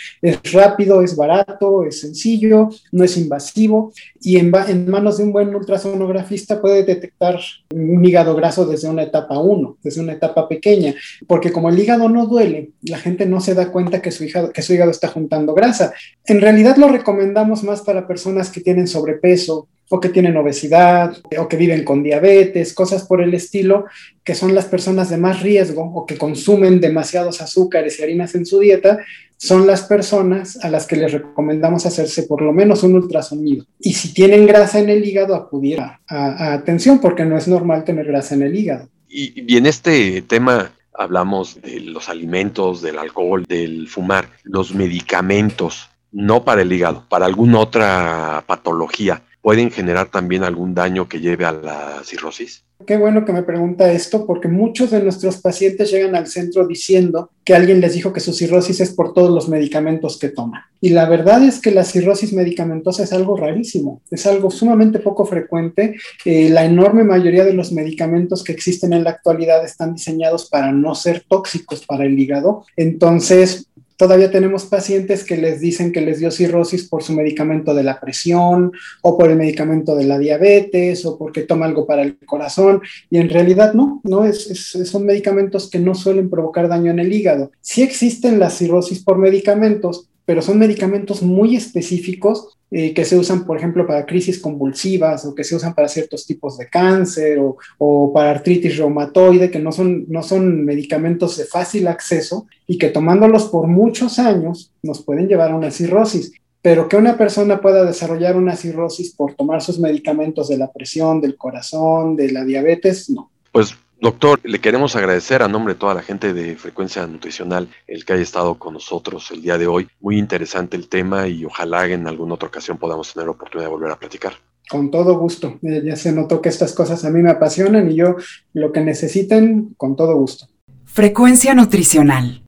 rápido, 0.51 1.03
es 1.03 1.15
barato, 1.15 1.85
es 1.85 2.01
sencillo, 2.01 2.69
no 2.91 3.03
es 3.03 3.15
invasivo 3.15 3.93
y 4.19 4.37
en, 4.37 4.49
manos 4.49 5.17
de 5.17 5.23
un 5.23 5.31
buen 5.31 5.53
ultrasonografista 5.53 6.59
puede 6.59 6.83
detectar 6.83 7.39
un 7.71 8.03
hígado 8.03 8.35
graso 8.35 8.65
desde 8.65 8.89
una 8.89 9.03
etapa 9.03 9.37
1, 9.37 9.77
desde 9.83 10.01
una 10.01 10.13
etapa 10.13 10.49
pequeña, 10.49 10.95
porque 11.27 11.51
como 11.51 11.69
el 11.69 11.77
hígado 11.77 12.09
no 12.09 12.25
duele, 12.25 12.71
la 12.81 12.97
gente 12.97 13.27
no 13.27 13.39
se 13.39 13.53
da 13.53 13.71
cuenta 13.71 14.01
que 14.01 14.11
su, 14.11 14.23
hígado, 14.23 14.51
que 14.51 14.63
su 14.63 14.73
hígado 14.73 14.89
está 14.89 15.09
juntando 15.09 15.53
grasa. 15.53 15.93
En 16.25 16.41
realidad 16.41 16.77
lo 16.77 16.87
recomendamos 16.87 17.63
más 17.63 17.81
para 17.81 18.07
personas 18.07 18.49
que 18.49 18.61
tienen 18.61 18.87
sobrepeso, 18.87 19.67
o 19.89 19.99
que 19.99 20.09
tienen 20.09 20.37
obesidad, 20.37 21.17
o 21.37 21.47
que 21.47 21.57
viven 21.57 21.83
con 21.83 22.03
diabetes, 22.03 22.73
cosas 22.73 23.05
por 23.05 23.21
el 23.21 23.33
estilo, 23.33 23.85
que 24.23 24.35
son 24.35 24.53
las 24.53 24.65
personas 24.65 25.09
de 25.09 25.17
más 25.17 25.41
riesgo 25.41 25.83
o 25.83 26.05
que 26.05 26.17
consumen 26.17 26.81
demasiados 26.81 27.41
azúcares 27.41 27.99
y 27.99 28.03
harinas 28.03 28.35
en 28.35 28.45
su 28.45 28.59
dieta, 28.59 28.99
son 29.37 29.67
las 29.67 29.83
personas 29.83 30.57
a 30.63 30.69
las 30.69 30.87
que 30.87 30.95
les 30.95 31.11
recomendamos 31.11 31.85
hacerse 31.85 32.23
por 32.23 32.41
lo 32.41 32.51
menos 32.51 32.83
un 32.83 32.95
ultrasonido. 32.95 33.65
Y 33.79 33.93
si 33.93 34.13
tienen 34.13 34.47
grasa 34.47 34.79
en 34.79 34.89
el 34.89 35.05
hígado, 35.05 35.35
acudir 35.35 35.79
a, 35.79 36.53
atención, 36.53 36.99
porque 36.99 37.23
no 37.23 37.37
es 37.37 37.47
normal 37.47 37.83
tener 37.83 38.07
grasa 38.07 38.35
en 38.35 38.43
el 38.43 38.55
hígado. 38.55 38.89
Y, 39.07 39.55
en 39.55 39.65
este 39.65 40.21
tema 40.23 40.71
hablamos 40.93 41.61
de 41.61 41.79
los 41.79 42.09
alimentos, 42.09 42.81
del 42.81 42.97
alcohol, 42.97 43.45
del 43.47 43.87
fumar, 43.87 44.29
los 44.43 44.73
medicamentos 44.73 45.89
no 46.11 46.43
para 46.43 46.63
el 46.63 46.73
hígado, 46.73 47.05
para 47.07 47.27
alguna 47.27 47.59
otra 47.59 48.43
patología, 48.47 49.21
pueden 49.47 49.71
generar 49.71 50.11
también 50.11 50.43
algún 50.43 50.73
daño 50.73 51.07
que 51.07 51.21
lleve 51.21 51.45
a 51.45 51.53
la 51.53 52.01
cirrosis? 52.03 52.65
Qué 52.85 52.97
bueno 52.97 53.23
que 53.23 53.31
me 53.31 53.43
pregunta 53.43 53.89
esto, 53.89 54.25
porque 54.27 54.49
muchos 54.49 54.91
de 54.91 55.01
nuestros 55.01 55.37
pacientes 55.37 55.89
llegan 55.89 56.17
al 56.17 56.27
centro 56.27 56.67
diciendo 56.67 57.31
que 57.45 57.55
alguien 57.55 57.79
les 57.79 57.93
dijo 57.93 58.11
que 58.11 58.19
su 58.19 58.33
cirrosis 58.33 58.81
es 58.81 58.91
por 58.91 59.13
todos 59.13 59.29
los 59.29 59.47
medicamentos 59.47 60.19
que 60.19 60.27
toman. 60.27 60.63
Y 60.81 60.89
la 60.89 61.07
verdad 61.07 61.41
es 61.45 61.61
que 61.61 61.71
la 61.71 61.85
cirrosis 61.85 62.33
medicamentosa 62.33 63.03
es 63.03 63.13
algo 63.13 63.37
rarísimo, 63.37 64.01
es 64.11 64.25
algo 64.25 64.51
sumamente 64.51 64.99
poco 64.99 65.25
frecuente. 65.25 65.95
Eh, 66.25 66.49
la 66.49 66.65
enorme 66.65 67.05
mayoría 67.05 67.45
de 67.45 67.53
los 67.53 67.71
medicamentos 67.71 68.43
que 68.43 68.51
existen 68.51 68.91
en 68.91 69.05
la 69.05 69.11
actualidad 69.11 69.63
están 69.63 69.93
diseñados 69.93 70.49
para 70.49 70.73
no 70.73 70.93
ser 70.93 71.23
tóxicos 71.25 71.85
para 71.85 72.03
el 72.03 72.19
hígado. 72.19 72.65
Entonces, 72.75 73.69
Todavía 73.97 74.29
tenemos 74.29 74.65
pacientes 74.65 75.23
que 75.23 75.37
les 75.37 75.59
dicen 75.59 75.91
que 75.91 76.01
les 76.01 76.19
dio 76.19 76.29
cirrosis 76.29 76.87
por 76.87 77.01
su 77.01 77.13
medicamento 77.13 77.73
de 77.73 77.81
la 77.81 77.99
presión 77.99 78.71
o 79.01 79.17
por 79.17 79.31
el 79.31 79.37
medicamento 79.37 79.95
de 79.95 80.05
la 80.05 80.19
diabetes 80.19 81.03
o 81.05 81.17
porque 81.17 81.41
toma 81.41 81.65
algo 81.65 81.87
para 81.87 82.03
el 82.03 82.17
corazón 82.19 82.81
y 83.09 83.17
en 83.17 83.29
realidad 83.29 83.73
no, 83.73 83.99
no 84.03 84.23
es, 84.23 84.47
son 84.85 85.05
medicamentos 85.05 85.69
que 85.69 85.79
no 85.79 85.95
suelen 85.95 86.29
provocar 86.29 86.67
daño 86.67 86.91
en 86.91 86.99
el 86.99 87.11
hígado. 87.11 87.51
Sí 87.61 87.81
existen 87.81 88.39
las 88.39 88.57
cirrosis 88.57 89.03
por 89.03 89.17
medicamentos, 89.17 90.09
pero 90.25 90.43
son 90.43 90.59
medicamentos 90.59 91.23
muy 91.23 91.55
específicos 91.55 92.56
eh, 92.69 92.93
que 92.93 93.05
se 93.05 93.17
usan, 93.17 93.45
por 93.45 93.57
ejemplo, 93.57 93.87
para 93.87 94.05
crisis 94.05 94.39
convulsivas 94.39 95.25
o 95.25 95.33
que 95.33 95.45
se 95.45 95.55
usan 95.55 95.73
para 95.73 95.87
ciertos 95.87 96.25
tipos 96.25 96.57
de 96.57 96.67
cáncer 96.67 97.39
o, 97.39 98.11
para 98.13 98.31
artritis 98.31 98.77
reumatoide, 98.77 99.49
que 99.49 99.59
no 99.59 99.71
son, 99.71 100.05
no 100.09 100.21
son 100.21 100.65
medicamentos 100.65 101.37
de 101.37 101.45
fácil 101.45 101.87
acceso 101.87 102.45
y 102.67 102.77
que 102.77 102.89
tomándolos 102.89 103.45
por 103.45 103.67
muchos 103.67 104.19
años 104.19 104.73
nos 104.83 105.01
pueden 105.01 105.29
llevar 105.29 105.51
a 105.51 105.55
una 105.55 105.71
cirrosis. 105.71 106.33
Pero 106.61 106.89
que 106.89 106.97
una 106.97 107.17
persona 107.17 107.61
pueda 107.61 107.85
desarrollar 107.85 108.35
una 108.35 108.57
cirrosis 108.57 109.13
por 109.13 109.33
tomar 109.35 109.61
sus 109.61 109.79
medicamentos 109.79 110.49
de 110.49 110.57
la 110.57 110.69
presión, 110.69 111.21
del 111.21 111.37
corazón, 111.37 112.17
de 112.17 112.31
la 112.33 112.43
diabetes, 112.43 113.09
no. 113.09 113.31
Pues 113.53 113.77
Doctor, 113.99 114.39
le 114.43 114.59
queremos 114.59 114.95
agradecer 114.95 115.41
a 115.41 115.47
nombre 115.47 115.73
de 115.73 115.79
toda 115.79 115.95
la 115.95 116.03
gente 116.03 116.31
de 116.31 116.55
Frecuencia 116.55 117.07
Nutricional 117.07 117.67
el 117.87 118.05
que 118.05 118.13
haya 118.13 118.21
estado 118.21 118.55
con 118.59 118.75
nosotros 118.75 119.31
el 119.31 119.41
día 119.41 119.57
de 119.57 119.65
hoy. 119.65 119.87
Muy 119.99 120.19
interesante 120.19 120.77
el 120.77 120.87
tema 120.87 121.27
y 121.27 121.45
ojalá 121.45 121.87
en 121.87 122.07
alguna 122.07 122.35
otra 122.35 122.47
ocasión 122.47 122.77
podamos 122.77 123.11
tener 123.11 123.25
la 123.25 123.31
oportunidad 123.31 123.69
de 123.69 123.73
volver 123.73 123.91
a 123.91 123.97
platicar. 123.97 124.33
Con 124.69 124.91
todo 124.91 125.17
gusto. 125.17 125.57
Ya 125.61 125.95
se 125.95 126.11
notó 126.11 126.41
que 126.41 126.49
estas 126.49 126.73
cosas 126.73 127.05
a 127.05 127.09
mí 127.09 127.23
me 127.23 127.31
apasionan 127.31 127.89
y 127.89 127.95
yo 127.95 128.17
lo 128.53 128.71
que 128.71 128.81
necesiten, 128.81 129.73
con 129.77 129.95
todo 129.95 130.15
gusto. 130.15 130.47
Frecuencia 130.85 131.55
Nutricional. 131.55 132.46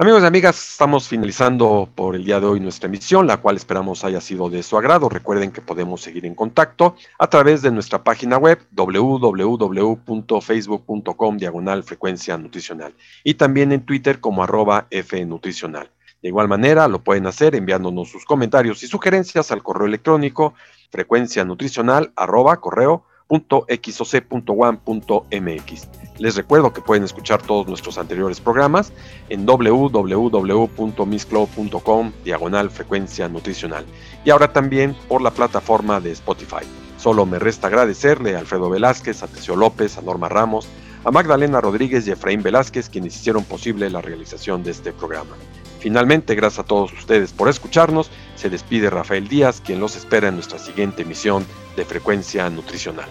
Amigos 0.00 0.22
y 0.22 0.26
amigas, 0.26 0.74
estamos 0.74 1.08
finalizando 1.08 1.88
por 1.92 2.14
el 2.14 2.24
día 2.24 2.38
de 2.38 2.46
hoy 2.46 2.60
nuestra 2.60 2.86
emisión, 2.86 3.26
la 3.26 3.38
cual 3.38 3.56
esperamos 3.56 4.04
haya 4.04 4.20
sido 4.20 4.48
de 4.48 4.62
su 4.62 4.78
agrado. 4.78 5.08
Recuerden 5.08 5.50
que 5.50 5.60
podemos 5.60 6.02
seguir 6.02 6.24
en 6.24 6.36
contacto 6.36 6.94
a 7.18 7.26
través 7.26 7.62
de 7.62 7.72
nuestra 7.72 8.04
página 8.04 8.38
web 8.38 8.60
www.facebook.com 8.70 11.36
diagonal 11.36 11.82
frecuencia 11.82 12.38
nutricional 12.38 12.94
y 13.24 13.34
también 13.34 13.72
en 13.72 13.84
Twitter 13.84 14.20
como 14.20 14.44
arroba 14.44 14.86
fnutricional. 15.04 15.90
De 16.22 16.28
igual 16.28 16.46
manera, 16.46 16.86
lo 16.86 17.02
pueden 17.02 17.26
hacer 17.26 17.56
enviándonos 17.56 18.08
sus 18.08 18.24
comentarios 18.24 18.84
y 18.84 18.86
sugerencias 18.86 19.50
al 19.50 19.64
correo 19.64 19.88
electrónico 19.88 20.54
frecuencia 20.92 21.44
nutricional 21.44 22.12
arroba 22.14 22.60
correo 22.60 23.07
.xoc.one.mx. 23.28 25.88
Les 26.18 26.34
recuerdo 26.34 26.72
que 26.72 26.80
pueden 26.80 27.04
escuchar 27.04 27.42
todos 27.42 27.68
nuestros 27.68 27.98
anteriores 27.98 28.40
programas 28.40 28.92
en 29.28 29.44
www.misclub.com 29.46 32.12
diagonal 32.24 32.70
frecuencia 32.70 33.28
nutricional 33.28 33.86
y 34.24 34.30
ahora 34.30 34.52
también 34.52 34.96
por 35.08 35.22
la 35.22 35.30
plataforma 35.30 36.00
de 36.00 36.10
Spotify. 36.12 36.64
Solo 36.96 37.26
me 37.26 37.38
resta 37.38 37.66
agradecerle 37.68 38.34
a 38.34 38.40
Alfredo 38.40 38.70
Velázquez, 38.70 39.22
a 39.22 39.28
Teseo 39.28 39.54
López, 39.54 39.98
a 39.98 40.02
Norma 40.02 40.28
Ramos, 40.28 40.66
a 41.04 41.12
Magdalena 41.12 41.60
Rodríguez 41.60 42.08
y 42.08 42.10
Efraín 42.10 42.42
Velázquez 42.42 42.88
quienes 42.88 43.14
hicieron 43.14 43.44
posible 43.44 43.88
la 43.90 44.00
realización 44.00 44.64
de 44.64 44.72
este 44.72 44.92
programa. 44.92 45.36
Finalmente, 45.78 46.34
gracias 46.34 46.64
a 46.64 46.66
todos 46.66 46.92
ustedes 46.92 47.32
por 47.32 47.48
escucharnos, 47.48 48.10
se 48.34 48.50
despide 48.50 48.90
Rafael 48.90 49.28
Díaz, 49.28 49.60
quien 49.60 49.78
los 49.78 49.94
espera 49.94 50.26
en 50.26 50.34
nuestra 50.34 50.58
siguiente 50.58 51.02
emisión 51.02 51.46
de 51.78 51.84
Frecuencia 51.84 52.50
Nutricional. 52.50 53.06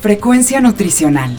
Frecuencia 0.00 0.60
Nutricional. 0.60 1.36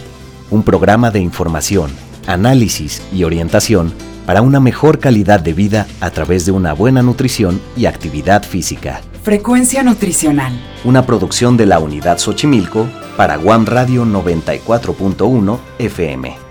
Un 0.52 0.64
programa 0.64 1.10
de 1.10 1.22
información, 1.22 1.90
análisis 2.28 3.02
y 3.14 3.24
orientación 3.24 3.94
para 4.26 4.42
una 4.42 4.60
mejor 4.60 5.00
calidad 5.00 5.40
de 5.40 5.54
vida 5.54 5.88
a 6.02 6.10
través 6.10 6.46
de 6.46 6.52
una 6.52 6.74
buena 6.74 7.02
nutrición 7.02 7.62
y 7.78 7.86
actividad 7.86 8.44
física. 8.44 9.00
Frecuencia 9.24 9.84
Nutricional. 9.84 10.52
Una 10.84 11.06
producción 11.06 11.56
de 11.56 11.66
la 11.66 11.80
Unidad 11.80 12.18
Xochimilco 12.18 12.90
para 13.16 13.38
Guam 13.38 13.66
Radio 13.66 14.04
94.1 14.04 15.60
FM. 15.80 16.43